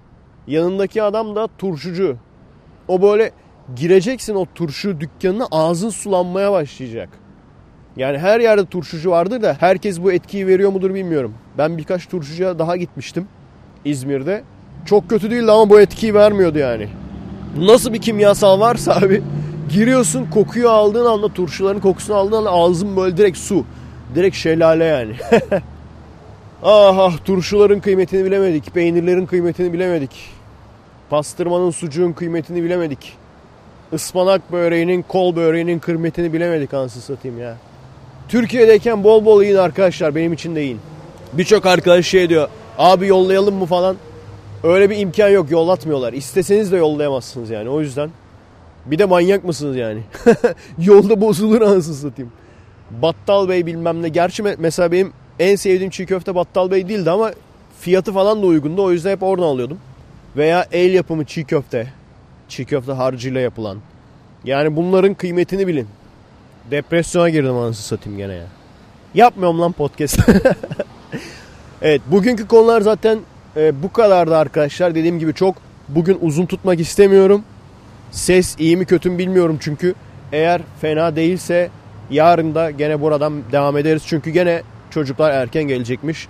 [0.48, 2.18] Yanındaki adam da turşucu.
[2.88, 3.32] O böyle
[3.76, 7.10] gireceksin o turşu dükkanına ağzın sulanmaya başlayacak.
[7.98, 11.34] Yani her yerde turşucu vardır da herkes bu etkiyi veriyor mudur bilmiyorum.
[11.58, 13.28] Ben birkaç turşucuya daha gitmiştim
[13.86, 14.44] İzmir'de.
[14.86, 16.88] Çok kötü değildi ama bu etkiyi vermiyordu yani.
[17.58, 19.24] Nasıl bir kimyasal varsa abi
[19.70, 23.66] giriyorsun kokuyu aldığın anda turşuların kokusunu aldığın anda ağzın böyle direkt su.
[24.16, 25.14] Direkt şelale yani.
[26.64, 28.74] ah ah turşuların kıymetini bilemedik.
[28.74, 30.12] Peynirlerin kıymetini bilemedik.
[31.10, 33.14] Pastırmanın sucuğun kıymetini bilemedik.
[33.92, 37.56] Ispanak böreğinin, kol böreğinin kıymetini bilemedik anasını satayım ya.
[38.30, 40.16] Türkiye'deyken bol bol yiyin arkadaşlar.
[40.16, 40.80] Benim için de yiyin.
[41.34, 42.50] Birçok arkadaş şey diyor.
[42.78, 43.96] Abi yollayalım mı falan.
[44.64, 45.52] Öyle bir imkan yok.
[45.52, 46.14] Yollatmıyorlar.
[46.14, 47.70] İsteseniz de yollayamazsınız yani.
[47.70, 48.10] O yüzden
[48.86, 50.02] Bir de manyak mısınız yani?
[50.80, 52.32] Yolda bozulur anasını satayım.
[52.92, 54.10] Battal Bey bilmem ne.
[54.10, 57.32] Gerçi mesela benim en sevdiğim çiğ köfte Battal Bey değildi ama
[57.80, 58.84] fiyatı falan da uygundu.
[58.84, 59.78] O yüzden hep oradan alıyordum.
[60.38, 61.94] Veya el yapımı çiğ köfte.
[62.48, 63.78] Çiğ köfte harcıyla yapılan.
[64.44, 65.88] Yani bunların kıymetini bilin.
[66.72, 68.46] Depresyona girdim anasını satayım gene ya.
[69.14, 70.20] Yapmıyorum lan podcast.
[71.82, 73.20] evet bugünkü konular zaten
[73.58, 74.96] e, bu kadardı arkadaşlar.
[74.96, 75.56] Dediğim gibi çok
[75.88, 77.44] bugün uzun tutmak istemiyorum.
[78.12, 79.94] Ses iyi mi kötü mü bilmiyorum çünkü.
[80.32, 81.70] Eğer fena değilse
[82.10, 84.04] yarın da gene buradan devam ederiz.
[84.06, 86.28] Çünkü gene çocuklar erken gelecekmiş.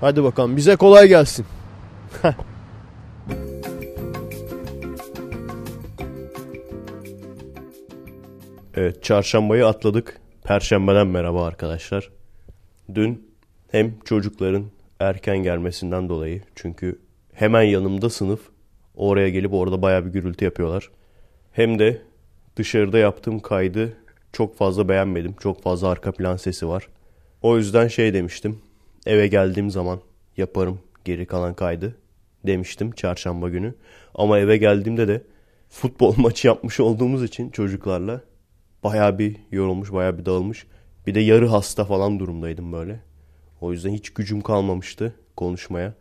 [0.00, 1.46] Hadi bakalım bize kolay gelsin.
[8.74, 10.20] evet çarşambayı atladık.
[10.44, 12.10] Perşembeden merhaba arkadaşlar.
[12.94, 13.34] Dün
[13.70, 14.64] hem çocukların
[15.00, 16.98] erken gelmesinden dolayı çünkü
[17.32, 18.40] hemen yanımda sınıf
[18.96, 20.90] oraya gelip orada baya bir gürültü yapıyorlar.
[21.54, 22.02] Hem de
[22.56, 23.96] dışarıda yaptığım kaydı
[24.32, 25.34] çok fazla beğenmedim.
[25.40, 26.88] Çok fazla arka plan sesi var.
[27.42, 28.58] O yüzden şey demiştim.
[29.06, 30.00] Eve geldiğim zaman
[30.36, 31.96] yaparım geri kalan kaydı
[32.46, 33.74] demiştim çarşamba günü.
[34.14, 35.22] Ama eve geldiğimde de
[35.68, 38.20] futbol maçı yapmış olduğumuz için çocuklarla
[38.84, 40.66] baya bir yorulmuş, baya bir dağılmış.
[41.06, 43.00] Bir de yarı hasta falan durumdaydım böyle.
[43.60, 45.94] O yüzden hiç gücüm kalmamıştı konuşmaya.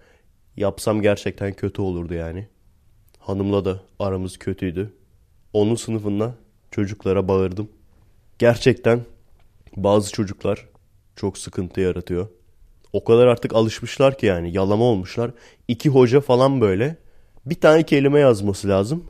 [0.57, 2.47] Yapsam gerçekten kötü olurdu yani.
[3.19, 4.93] Hanımla da aramız kötüydü.
[5.53, 6.35] Onun sınıfında
[6.71, 7.69] çocuklara bağırdım.
[8.39, 9.01] Gerçekten
[9.75, 10.67] bazı çocuklar
[11.15, 12.27] çok sıkıntı yaratıyor.
[12.93, 15.31] O kadar artık alışmışlar ki yani yalama olmuşlar.
[15.67, 16.97] İki hoca falan böyle
[17.45, 19.03] bir tane kelime yazması lazım.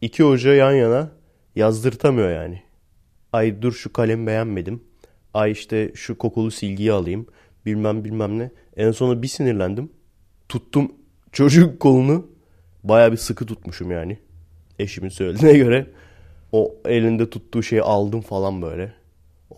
[0.00, 1.10] İki hoca yan yana
[1.56, 2.62] yazdırtamıyor yani.
[3.32, 4.82] Ay dur şu kalem beğenmedim.
[5.34, 7.26] Ay işte şu kokulu silgiyi alayım.
[7.66, 8.50] Bilmem bilmem ne.
[8.76, 9.90] En sona bir sinirlendim.
[10.48, 10.92] Tuttum
[11.32, 12.26] çocuk kolunu.
[12.84, 14.18] Baya bir sıkı tutmuşum yani.
[14.78, 15.86] Eşimin söylediğine göre.
[16.52, 18.92] O elinde tuttuğu şeyi aldım falan böyle.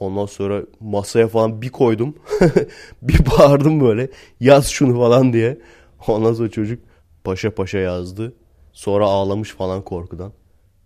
[0.01, 2.15] Ondan sonra masaya falan bir koydum.
[3.03, 4.09] bir bağırdım böyle.
[4.41, 5.59] Yaz şunu falan diye.
[6.09, 6.83] Ondan sonra çocuk
[7.25, 8.33] paşa paşa yazdı.
[8.73, 10.33] Sonra ağlamış falan korkudan.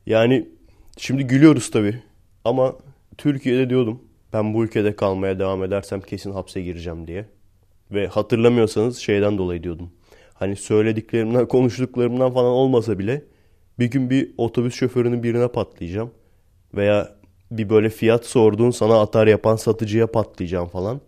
[0.06, 0.48] Yani
[0.98, 2.02] şimdi gülüyoruz tabii.
[2.44, 2.76] Ama
[3.18, 4.02] Türkiye'de diyordum.
[4.32, 7.26] Ben bu ülkede kalmaya devam edersem kesin hapse gireceğim diye.
[7.90, 9.90] Ve hatırlamıyorsanız şeyden dolayı diyordum.
[10.34, 13.22] Hani söylediklerimden, konuştuklarımdan falan olmasa bile
[13.78, 16.10] bir gün bir otobüs şoförünün birine patlayacağım.
[16.74, 17.16] Veya
[17.50, 21.00] bir böyle fiyat sorduğun sana atar yapan satıcıya patlayacağım falan.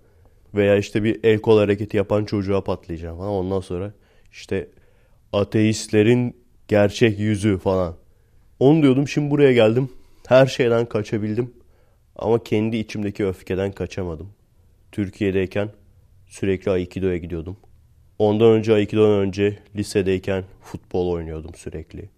[0.54, 3.30] Veya işte bir el kol hareketi yapan çocuğa patlayacağım falan.
[3.30, 3.92] Ondan sonra
[4.32, 4.68] işte
[5.32, 6.36] ateistlerin
[6.68, 7.94] gerçek yüzü falan.
[8.60, 9.88] Onu diyordum şimdi buraya geldim.
[10.28, 11.54] Her şeyden kaçabildim.
[12.16, 14.28] Ama kendi içimdeki öfkeden kaçamadım.
[14.92, 15.70] Türkiye'deyken
[16.26, 17.56] sürekli Aikido'ya gidiyordum.
[18.18, 22.15] Ondan önce Aikido'dan önce lisedeyken futbol oynuyordum sürekli.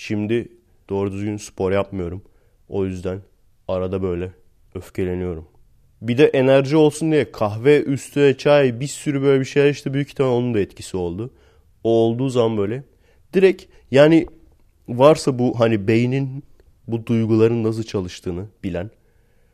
[0.00, 0.48] Şimdi
[0.88, 2.22] doğru düzgün spor yapmıyorum.
[2.68, 3.20] O yüzden
[3.68, 4.32] arada böyle
[4.74, 5.48] öfkeleniyorum.
[6.02, 10.08] Bir de enerji olsun diye kahve üstüne çay bir sürü böyle bir şeyler işte büyük
[10.08, 11.30] ihtimal onun da etkisi oldu.
[11.84, 12.82] O olduğu zaman böyle
[13.34, 14.26] direkt yani
[14.88, 16.44] varsa bu hani beynin
[16.88, 18.90] bu duyguların nasıl çalıştığını bilen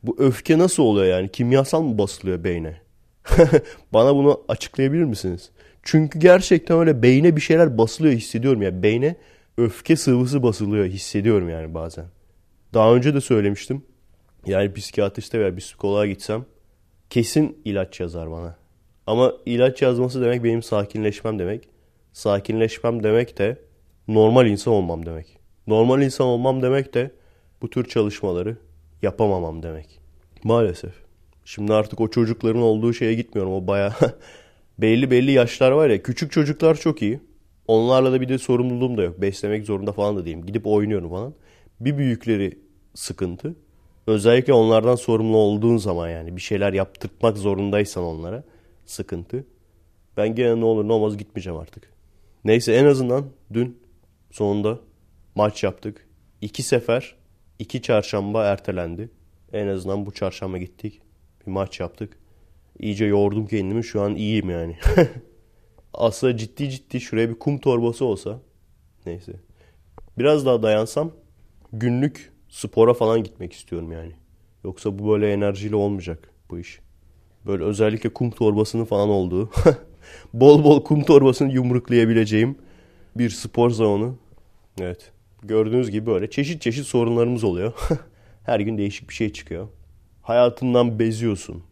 [0.02, 2.76] bu öfke nasıl oluyor yani kimyasal mı basılıyor beyne?
[3.92, 5.50] Bana bunu açıklayabilir misiniz?
[5.82, 8.68] Çünkü gerçekten öyle beyne bir şeyler basılıyor hissediyorum ya.
[8.68, 9.16] Yani beyne
[9.58, 12.06] öfke sıvısı basılıyor hissediyorum yani bazen.
[12.74, 13.82] Daha önce de söylemiştim.
[14.46, 16.44] Yani psikiyatriste veya psikoloğa gitsem
[17.10, 18.56] kesin ilaç yazar bana.
[19.06, 21.68] Ama ilaç yazması demek benim sakinleşmem demek.
[22.12, 23.58] Sakinleşmem demek de
[24.08, 25.38] normal insan olmam demek.
[25.66, 27.10] Normal insan olmam demek de
[27.62, 28.56] bu tür çalışmaları
[29.02, 30.00] yapamamam demek.
[30.44, 30.92] Maalesef.
[31.44, 33.52] Şimdi artık o çocukların olduğu şeye gitmiyorum.
[33.52, 33.94] O baya
[34.78, 36.02] belli belli yaşlar var ya.
[36.02, 37.20] Küçük çocuklar çok iyi.
[37.66, 39.20] Onlarla da bir de sorumluluğum da yok.
[39.20, 40.46] Beslemek zorunda falan da değilim.
[40.46, 41.34] Gidip oynuyorum falan.
[41.80, 42.58] Bir büyükleri
[42.94, 43.56] sıkıntı.
[44.06, 48.44] Özellikle onlardan sorumlu olduğun zaman yani bir şeyler yaptırmak zorundaysan onlara
[48.86, 49.46] sıkıntı.
[50.16, 51.92] Ben gene ne olur ne olmaz gitmeyeceğim artık.
[52.44, 53.78] Neyse en azından dün
[54.30, 54.78] sonunda
[55.34, 56.06] maç yaptık.
[56.40, 57.14] İki sefer
[57.58, 59.10] iki çarşamba ertelendi.
[59.52, 61.00] En azından bu çarşamba gittik.
[61.46, 62.18] Bir maç yaptık.
[62.78, 63.84] İyice yoğurdum kendimi.
[63.84, 64.76] Şu an iyiyim yani.
[65.94, 68.40] Aslında ciddi ciddi şuraya bir kum torbası olsa.
[69.06, 69.32] Neyse.
[70.18, 71.10] Biraz daha dayansam
[71.72, 74.12] günlük spora falan gitmek istiyorum yani.
[74.64, 76.80] Yoksa bu böyle enerjiyle olmayacak bu iş.
[77.46, 79.50] Böyle özellikle kum torbasının falan olduğu.
[80.34, 82.56] bol bol kum torbasını yumruklayabileceğim
[83.16, 84.16] bir spor salonu.
[84.80, 85.12] Evet.
[85.42, 87.72] Gördüğünüz gibi böyle çeşit çeşit sorunlarımız oluyor.
[88.44, 89.68] Her gün değişik bir şey çıkıyor.
[90.22, 91.62] Hayatından beziyorsun.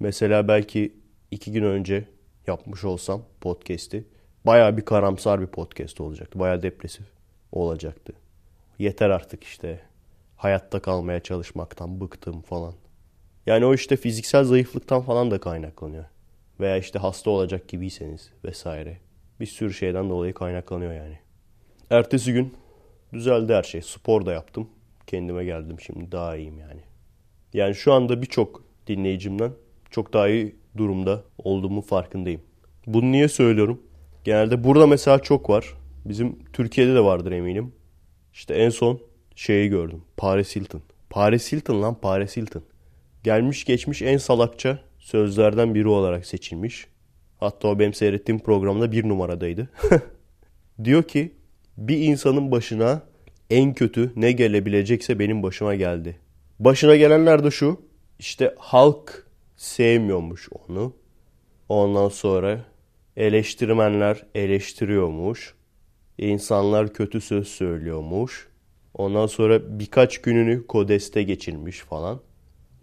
[0.00, 0.92] Mesela belki
[1.30, 2.08] iki gün önce
[2.46, 4.04] yapmış olsam podcast'i
[4.46, 6.38] baya bir karamsar bir podcast olacaktı.
[6.38, 7.06] Baya depresif
[7.52, 8.12] olacaktı.
[8.78, 9.80] Yeter artık işte.
[10.36, 12.74] hayatta kalmaya çalışmaktan bıktım falan.
[13.46, 16.04] Yani o işte fiziksel zayıflıktan falan da kaynaklanıyor.
[16.60, 18.98] Veya işte hasta olacak gibiyseniz vesaire.
[19.40, 21.18] Bir sürü şeyden dolayı kaynaklanıyor yani.
[21.90, 22.54] Ertesi gün
[23.12, 23.82] düzeldi her şey.
[23.82, 24.68] Spor da yaptım.
[25.06, 26.80] Kendime geldim şimdi daha iyiyim yani.
[27.52, 29.52] Yani şu anda birçok dinleyicimden
[29.90, 32.40] çok daha iyi durumda olduğumu farkındayım.
[32.86, 33.82] Bunu niye söylüyorum?
[34.24, 35.74] Genelde burada mesela çok var.
[36.04, 37.72] Bizim Türkiye'de de vardır eminim.
[38.32, 39.00] İşte en son
[39.36, 40.02] şeyi gördüm.
[40.16, 40.82] Paris Hilton.
[41.10, 42.62] Paris Hilton lan Paris Hilton.
[43.22, 46.86] Gelmiş geçmiş en salakça sözlerden biri olarak seçilmiş.
[47.40, 49.68] Hatta o benim seyrettiğim programda bir numaradaydı.
[50.84, 51.32] Diyor ki
[51.76, 53.02] bir insanın başına
[53.50, 56.16] en kötü ne gelebilecekse benim başıma geldi.
[56.60, 57.80] Başına gelenler de şu.
[58.18, 59.23] İşte halk
[59.64, 60.92] sevmiyormuş onu.
[61.68, 62.64] Ondan sonra
[63.16, 65.54] eleştirmenler eleştiriyormuş.
[66.18, 68.48] İnsanlar kötü söz söylüyormuş.
[68.94, 72.20] Ondan sonra birkaç gününü kodeste geçirmiş falan.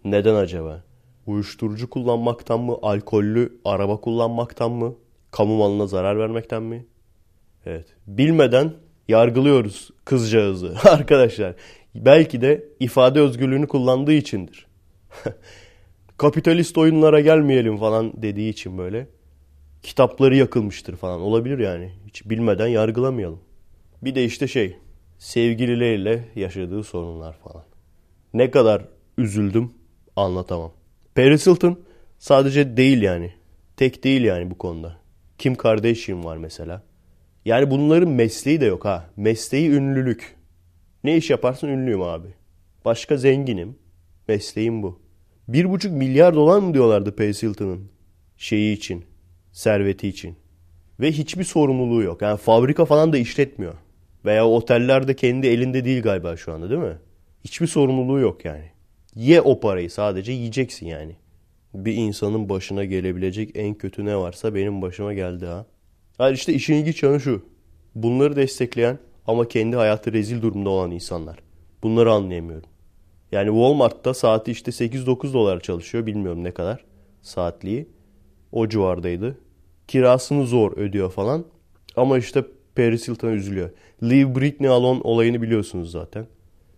[0.04, 0.84] Neden acaba?
[1.26, 2.78] Uyuşturucu kullanmaktan mı?
[2.82, 4.94] Alkollü araba kullanmaktan mı?
[5.30, 6.86] Kamu malına zarar vermekten mi?
[7.66, 7.86] Evet.
[8.06, 8.72] Bilmeden
[9.08, 11.54] yargılıyoruz kızcağızı arkadaşlar.
[11.94, 14.66] Belki de ifade özgürlüğünü kullandığı içindir.
[16.22, 19.08] Kapitalist oyunlara gelmeyelim falan dediği için böyle.
[19.82, 21.20] Kitapları yakılmıştır falan.
[21.20, 21.92] Olabilir yani.
[22.06, 23.40] Hiç bilmeden yargılamayalım.
[24.02, 24.76] Bir de işte şey.
[25.18, 27.64] Sevgilileriyle yaşadığı sorunlar falan.
[28.34, 28.84] Ne kadar
[29.18, 29.72] üzüldüm
[30.16, 30.72] anlatamam.
[31.14, 31.80] Paris Hilton
[32.18, 33.32] sadece değil yani.
[33.76, 34.96] Tek değil yani bu konuda.
[35.38, 36.82] Kim Kardashian var mesela.
[37.44, 39.10] Yani bunların mesleği de yok ha.
[39.16, 40.36] Mesleği ünlülük.
[41.04, 42.28] Ne iş yaparsın ünlüyüm abi.
[42.84, 43.78] Başka zenginim.
[44.28, 45.01] Mesleğim bu.
[45.48, 47.90] Bir buçuk milyar dolar mı diyorlardı Paris Hilton'ın
[48.36, 49.04] şeyi için,
[49.52, 50.36] serveti için.
[51.00, 52.22] Ve hiçbir sorumluluğu yok.
[52.22, 53.74] Yani fabrika falan da işletmiyor.
[54.24, 56.98] Veya oteller de kendi elinde değil galiba şu anda değil mi?
[57.44, 58.70] Hiçbir sorumluluğu yok yani.
[59.14, 61.16] Ye o parayı sadece yiyeceksin yani.
[61.74, 65.66] Bir insanın başına gelebilecek en kötü ne varsa benim başıma geldi ha.
[66.18, 67.46] Yani işte işin ilginç yanı şu.
[67.94, 71.38] Bunları destekleyen ama kendi hayatı rezil durumda olan insanlar.
[71.82, 72.68] Bunları anlayamıyorum.
[73.32, 76.06] Yani Walmart'ta saati işte 8-9 dolar çalışıyor.
[76.06, 76.84] Bilmiyorum ne kadar
[77.22, 77.88] saatliği.
[78.52, 79.38] O civardaydı.
[79.88, 81.44] Kirasını zor ödüyor falan.
[81.96, 82.44] Ama işte
[82.76, 83.70] Paris Hilton'a üzülüyor.
[84.02, 86.26] Leave Britney Alone olayını biliyorsunuz zaten.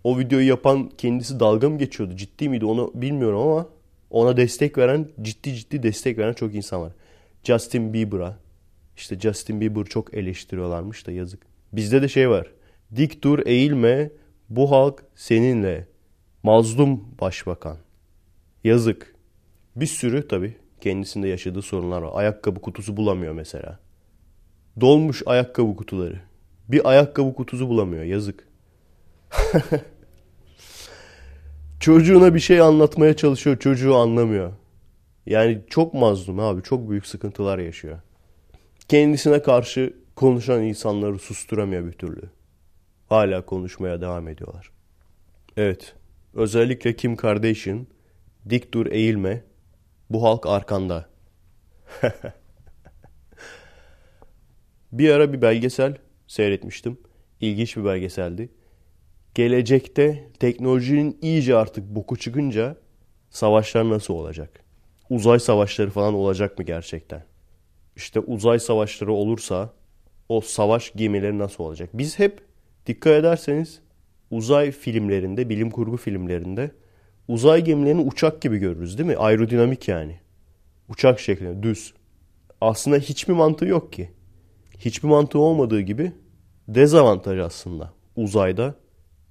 [0.05, 2.17] O videoyu yapan kendisi dalga mı geçiyordu?
[2.17, 3.69] Ciddi miydi onu bilmiyorum ama
[4.11, 6.93] ona destek veren, ciddi ciddi destek veren çok insan var.
[7.45, 8.39] Justin Bieber'a.
[8.97, 11.41] İşte Justin Bieber çok eleştiriyorlarmış da yazık.
[11.73, 12.51] Bizde de şey var.
[12.97, 14.11] Dik dur eğilme
[14.49, 15.87] bu halk seninle.
[16.45, 17.77] Mazlum başbakan.
[18.65, 19.15] Yazık.
[19.77, 22.11] Bir sürü tabii kendisinde yaşadığı sorunlar var.
[22.15, 23.79] Ayakkabı kutusu bulamıyor mesela.
[24.81, 26.21] Dolmuş ayakkabı kutuları.
[26.69, 28.03] Bir ayakkabı kutusu bulamıyor.
[28.03, 28.49] Yazık.
[31.81, 33.59] Çocuğuna bir şey anlatmaya çalışıyor.
[33.59, 34.53] Çocuğu anlamıyor.
[35.27, 36.63] Yani çok mazlum abi.
[36.63, 37.99] Çok büyük sıkıntılar yaşıyor.
[38.89, 42.23] Kendisine karşı konuşan insanları susturamıyor bir türlü.
[43.09, 44.71] Hala konuşmaya devam ediyorlar.
[45.57, 45.95] Evet.
[46.35, 47.87] Özellikle Kim Kardashian
[48.51, 49.45] dik dur eğilme.
[50.11, 51.09] Bu halk arkanda.
[54.93, 56.99] bir ara bir belgesel seyretmiştim.
[57.41, 58.49] İlginç bir belgeseldi.
[59.35, 62.77] Gelecekte teknolojinin iyice artık boku çıkınca
[63.31, 64.65] savaşlar nasıl olacak?
[65.11, 67.25] Uzay savaşları falan olacak mı gerçekten?
[67.97, 69.73] İşte uzay savaşları olursa
[70.29, 71.91] o savaş gemileri nasıl olacak?
[71.95, 72.41] Biz hep
[72.87, 73.81] dikkat ederseniz
[74.37, 76.71] uzay filmlerinde, bilim kurgu filmlerinde
[77.29, 79.17] uzay gemilerini uçak gibi görürüz değil mi?
[79.17, 80.21] Aerodinamik yani.
[80.89, 81.95] Uçak şeklinde düz.
[82.61, 84.11] Aslında hiçbir mantığı yok ki.
[84.79, 86.13] Hiçbir mantığı olmadığı gibi
[86.69, 88.75] dezavantaj aslında uzayda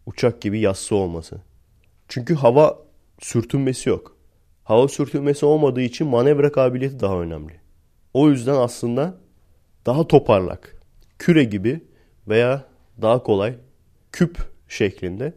[0.05, 1.41] uçak gibi yassı olması.
[2.07, 2.79] Çünkü hava
[3.19, 4.17] sürtünmesi yok.
[4.63, 7.53] Hava sürtünmesi olmadığı için manevra kabiliyeti daha önemli.
[8.13, 9.17] O yüzden aslında
[9.85, 10.81] daha toparlak,
[11.19, 11.83] küre gibi
[12.27, 12.65] veya
[13.01, 13.55] daha kolay
[14.11, 15.33] küp şeklinde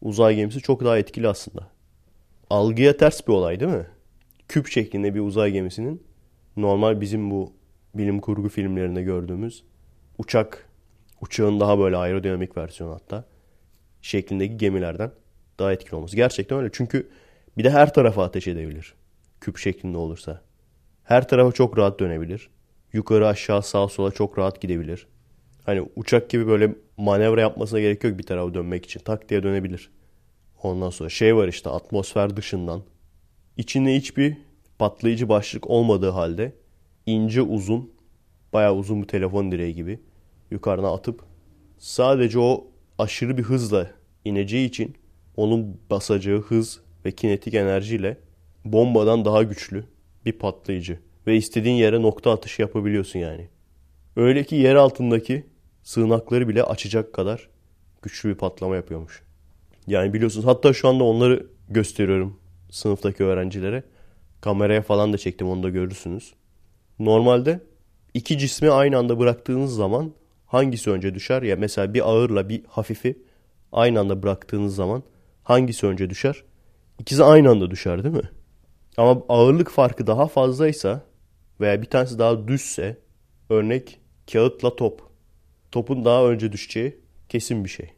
[0.00, 1.68] uzay gemisi çok daha etkili aslında.
[2.50, 3.86] Algıya ters bir olay değil mi?
[4.48, 6.02] Küp şeklinde bir uzay gemisinin
[6.56, 7.52] normal bizim bu
[7.94, 9.64] bilim kurgu filmlerinde gördüğümüz
[10.18, 10.68] uçak,
[11.20, 13.24] uçağın daha böyle aerodinamik versiyonu hatta
[14.02, 15.10] şeklindeki gemilerden
[15.58, 16.16] daha etkili olması.
[16.16, 16.70] Gerçekten öyle.
[16.72, 17.10] Çünkü
[17.58, 18.94] bir de her tarafa ateş edebilir.
[19.40, 20.42] Küp şeklinde olursa.
[21.04, 22.50] Her tarafa çok rahat dönebilir.
[22.92, 25.06] Yukarı aşağı sağa sola çok rahat gidebilir.
[25.66, 29.00] Hani uçak gibi böyle manevra yapmasına gerek yok bir tarafa dönmek için.
[29.00, 29.90] Tak diye dönebilir.
[30.62, 32.82] Ondan sonra şey var işte atmosfer dışından.
[33.56, 34.36] İçinde hiçbir
[34.78, 36.52] patlayıcı başlık olmadığı halde
[37.06, 37.92] ince uzun,
[38.52, 40.00] bayağı uzun bir telefon direği gibi
[40.50, 41.24] yukarına atıp
[41.78, 42.66] sadece o
[42.98, 43.90] aşırı bir hızla
[44.24, 44.96] ineceği için
[45.36, 48.18] onun basacağı hız ve kinetik enerjiyle
[48.64, 49.84] bombadan daha güçlü
[50.26, 50.98] bir patlayıcı.
[51.26, 53.48] Ve istediğin yere nokta atışı yapabiliyorsun yani.
[54.16, 55.51] Öyle ki yer altındaki
[55.82, 57.48] sığınakları bile açacak kadar
[58.02, 59.22] güçlü bir patlama yapıyormuş.
[59.86, 62.38] Yani biliyorsunuz hatta şu anda onları gösteriyorum
[62.70, 63.82] sınıftaki öğrencilere.
[64.40, 66.34] Kameraya falan da çektim onu da görürsünüz.
[66.98, 67.60] Normalde
[68.14, 70.12] iki cismi aynı anda bıraktığınız zaman
[70.46, 71.42] hangisi önce düşer?
[71.42, 73.18] Ya mesela bir ağırla bir hafifi
[73.72, 75.02] aynı anda bıraktığınız zaman
[75.42, 76.44] hangisi önce düşer?
[76.98, 78.30] İkisi aynı anda düşer değil mi?
[78.96, 81.04] Ama ağırlık farkı daha fazlaysa
[81.60, 82.98] veya bir tanesi daha düzse
[83.50, 84.00] örnek
[84.32, 85.11] kağıtla top.
[85.72, 86.96] Topun daha önce düşeceği
[87.28, 87.90] kesin bir şey.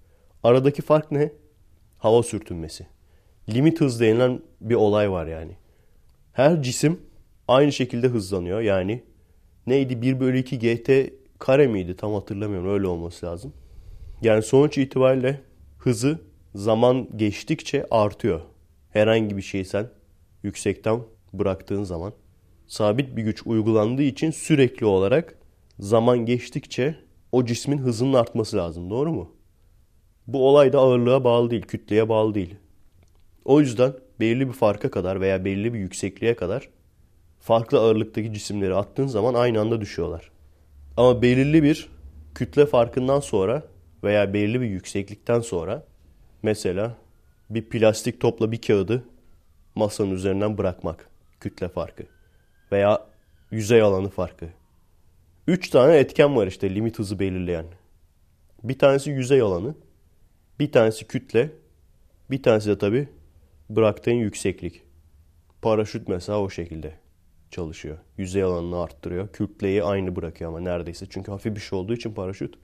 [0.43, 1.33] Aradaki fark ne?
[1.99, 2.87] Hava sürtünmesi.
[3.49, 5.53] Limit hız denilen bir olay var yani.
[6.33, 7.01] Her cisim
[7.49, 8.61] aynı şekilde hızlanıyor.
[8.61, 9.05] Yani
[9.67, 10.91] neydi 1 bölü 2 GT
[11.39, 13.53] kare miydi tam hatırlamıyorum öyle olması lazım.
[14.23, 15.41] Yani sonuç itibariyle
[15.79, 16.19] hızı
[16.55, 18.41] zaman geçtikçe artıyor.
[18.91, 19.89] Herhangi bir şeyi sen
[20.43, 21.01] yüksekten
[21.33, 22.13] bıraktığın zaman
[22.67, 25.39] sabit bir güç uygulandığı için sürekli olarak
[25.79, 27.04] zaman geçtikçe
[27.35, 28.91] o cismin hızının artması lazım.
[28.91, 29.33] Doğru mu?
[30.27, 32.55] Bu olay da ağırlığa bağlı değil, kütleye bağlı değil.
[33.45, 36.69] O yüzden belirli bir farka kadar veya belirli bir yüksekliğe kadar
[37.41, 40.31] farklı ağırlıktaki cisimleri attığın zaman aynı anda düşüyorlar.
[40.97, 41.89] Ama belirli bir
[42.35, 43.63] kütle farkından sonra
[44.05, 45.85] veya belirli bir yükseklikten sonra
[46.43, 46.97] mesela
[47.51, 49.05] bir plastik topla bir kağıdı
[49.75, 51.09] masanın üzerinden bırakmak
[51.41, 52.03] kütle farkı
[52.73, 53.07] veya
[53.51, 54.47] yüzey alanı farkı.
[55.47, 57.67] Üç tane etken var işte limit hızı belirleyen.
[58.63, 59.75] Bir tanesi yüzey alanı,
[60.59, 61.51] bir tanesi kütle,
[62.31, 63.09] bir tanesi de tabi
[63.71, 64.83] bıraktığın yükseklik.
[65.63, 66.93] Paraşüt mesela o şekilde
[67.51, 67.99] çalışıyor.
[68.19, 69.29] Yüzey alanını arttırıyor.
[69.29, 71.07] Kütleyi aynı bırakıyor ama neredeyse.
[71.11, 72.55] Çünkü hafif bir şey olduğu için paraşüt.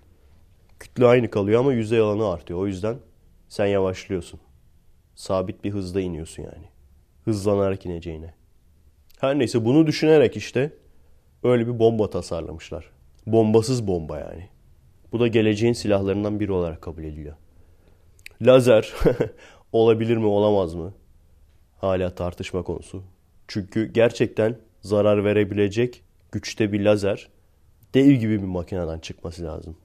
[0.79, 2.59] Kütle aynı kalıyor ama yüzey alanı artıyor.
[2.59, 2.97] O yüzden
[3.49, 4.41] sen yavaşlıyorsun.
[5.15, 6.69] Sabit bir hızda iniyorsun yani.
[7.25, 8.35] Hızlanarak ineceğine.
[9.21, 10.73] Her neyse bunu düşünerek işte
[11.43, 12.91] öyle bir bomba tasarlamışlar.
[13.27, 14.49] Bombasız bomba yani.
[15.13, 17.37] Bu da geleceğin silahlarından biri olarak kabul ediliyor.
[18.43, 18.93] Lazer
[19.73, 20.95] olabilir mi olamaz mı?
[21.79, 23.03] Hala tartışma konusu.
[23.49, 27.29] Çünkü gerçekten zarar verebilecek güçte bir lazer
[27.95, 29.77] dev gibi bir makineden çıkması lazım.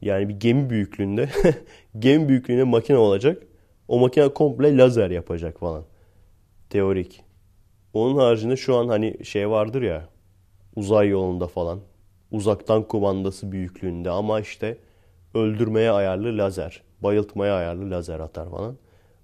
[0.00, 1.28] Yani bir gemi büyüklüğünde
[1.98, 3.42] gemi büyüklüğünde makine olacak.
[3.88, 5.84] O makine komple lazer yapacak falan.
[6.70, 7.22] Teorik.
[7.92, 10.08] Onun haricinde şu an hani şey vardır ya
[10.78, 11.80] uzay yolunda falan
[12.30, 14.78] uzaktan kumandası büyüklüğünde ama işte
[15.34, 18.76] öldürmeye ayarlı lazer, bayıltmaya ayarlı lazer atar falan.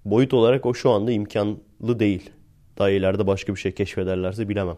[0.04, 2.30] Boyut olarak o şu anda imkanlı değil.
[2.78, 4.76] Daha ileride başka bir şey keşfederlerse bilemem.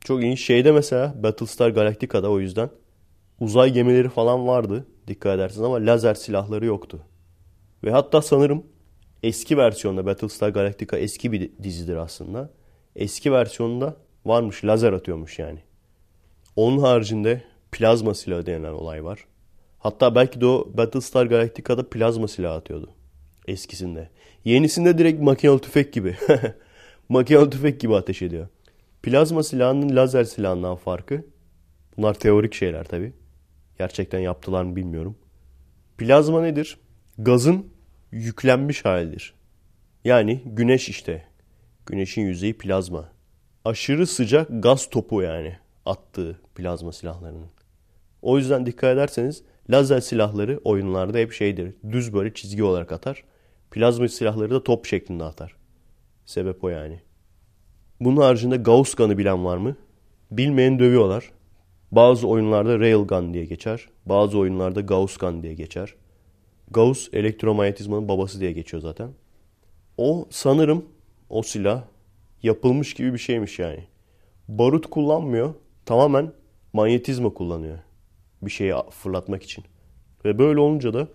[0.00, 0.36] Çok iyi.
[0.36, 2.70] Şeyde mesela Battlestar Galactica'da o yüzden
[3.40, 7.00] uzay gemileri falan vardı dikkat edersiniz ama lazer silahları yoktu.
[7.84, 8.66] Ve hatta sanırım
[9.22, 12.50] eski versiyonda Battlestar Galactica eski bir dizidir aslında.
[12.96, 15.67] Eski versiyonunda varmış lazer atıyormuş yani.
[16.58, 17.42] Onun haricinde
[17.72, 19.24] plazma silahı denilen olay var.
[19.78, 22.90] Hatta belki de o Battlestar Galactica'da plazma silahı atıyordu.
[23.46, 24.10] Eskisinde.
[24.44, 26.16] Yenisinde direkt makinalı tüfek gibi.
[27.08, 28.48] makinalı tüfek gibi ateş ediyor.
[29.02, 31.24] Plazma silahının lazer silahından farkı.
[31.96, 33.12] Bunlar teorik şeyler tabi.
[33.78, 35.18] Gerçekten yaptılar mı bilmiyorum.
[35.98, 36.78] Plazma nedir?
[37.18, 37.66] Gazın
[38.12, 39.34] yüklenmiş halidir.
[40.04, 41.24] Yani güneş işte.
[41.86, 43.12] Güneşin yüzeyi plazma.
[43.64, 45.56] Aşırı sıcak gaz topu yani
[45.88, 47.46] attığı plazma silahlarının.
[48.22, 51.74] O yüzden dikkat ederseniz lazer silahları oyunlarda hep şeydir.
[51.90, 53.24] Düz böyle çizgi olarak atar.
[53.70, 55.56] Plazma silahları da top şeklinde atar.
[56.26, 57.00] Sebep o yani.
[58.00, 59.76] Bunun haricinde Gauss Gun'ı bilen var mı?
[60.30, 61.32] Bilmeyen dövüyorlar.
[61.92, 63.88] Bazı oyunlarda Railgun diye geçer.
[64.06, 65.94] Bazı oyunlarda Gauss Gun diye geçer.
[66.70, 69.10] Gauss elektromanyetizmanın babası diye geçiyor zaten.
[69.98, 70.84] O sanırım
[71.28, 71.84] o silah
[72.42, 73.84] yapılmış gibi bir şeymiş yani.
[74.48, 75.54] Barut kullanmıyor.
[75.88, 76.32] Tamamen
[76.72, 77.78] manyetizma kullanıyor.
[78.42, 79.64] Bir şeyi fırlatmak için.
[80.24, 81.08] Ve böyle olunca da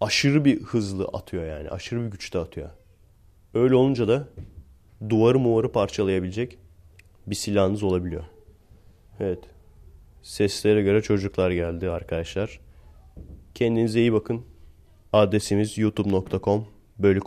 [0.00, 1.70] aşırı bir hızlı atıyor yani.
[1.70, 2.70] Aşırı bir güçte atıyor.
[3.54, 4.28] Öyle olunca da
[5.08, 6.58] duvarı muvarı parçalayabilecek
[7.26, 8.24] bir silahınız olabiliyor.
[9.20, 9.38] Evet.
[10.22, 12.60] Seslere göre çocuklar geldi arkadaşlar.
[13.54, 14.42] Kendinize iyi bakın.
[15.12, 16.66] Adresimiz youtube.com
[16.98, 17.20] bölü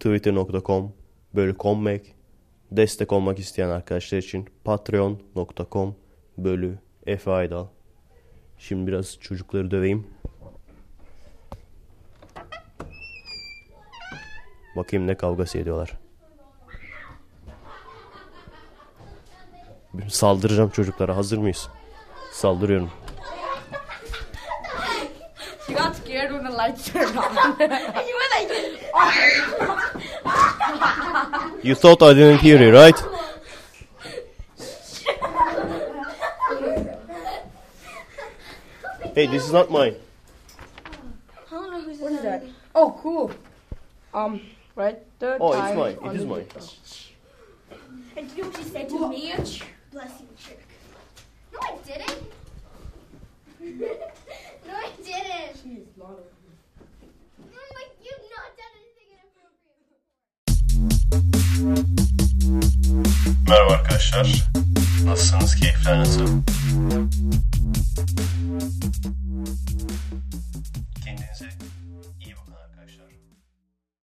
[0.00, 0.92] twitter.com
[1.34, 1.56] bölü
[2.72, 5.96] destek olmak isteyen arkadaşlar için patreon.com
[6.38, 7.66] bölü Efe Aydal.
[8.58, 10.06] Şimdi biraz çocukları döveyim.
[14.76, 15.92] Bakayım ne kavgası ediyorlar.
[20.08, 21.16] Saldıracağım çocuklara.
[21.16, 21.68] Hazır mıyız?
[22.32, 22.90] Saldırıyorum.
[25.66, 27.22] She got scared when the light lights turned on.
[27.58, 28.50] You were like,
[31.62, 32.96] You thought I didn't hear you, right?
[39.14, 39.96] Hey, this is not mine.
[40.86, 40.90] I
[41.50, 42.44] don't know who's what is that?
[42.74, 43.32] Oh, cool.
[44.12, 44.40] Um,
[44.74, 45.38] right there.
[45.40, 45.96] Oh, it's mine.
[46.04, 46.46] It is mine.
[48.16, 49.32] And do you know what she said to me?
[49.90, 50.60] Bless you, chick.
[51.52, 52.22] No, I didn't.
[54.68, 55.86] no, I didn't.
[56.00, 56.16] I'm
[63.48, 64.48] Merhaba arkadaşlar.
[65.04, 65.54] Nasılsınız?
[65.54, 66.26] Keyifler nasıl?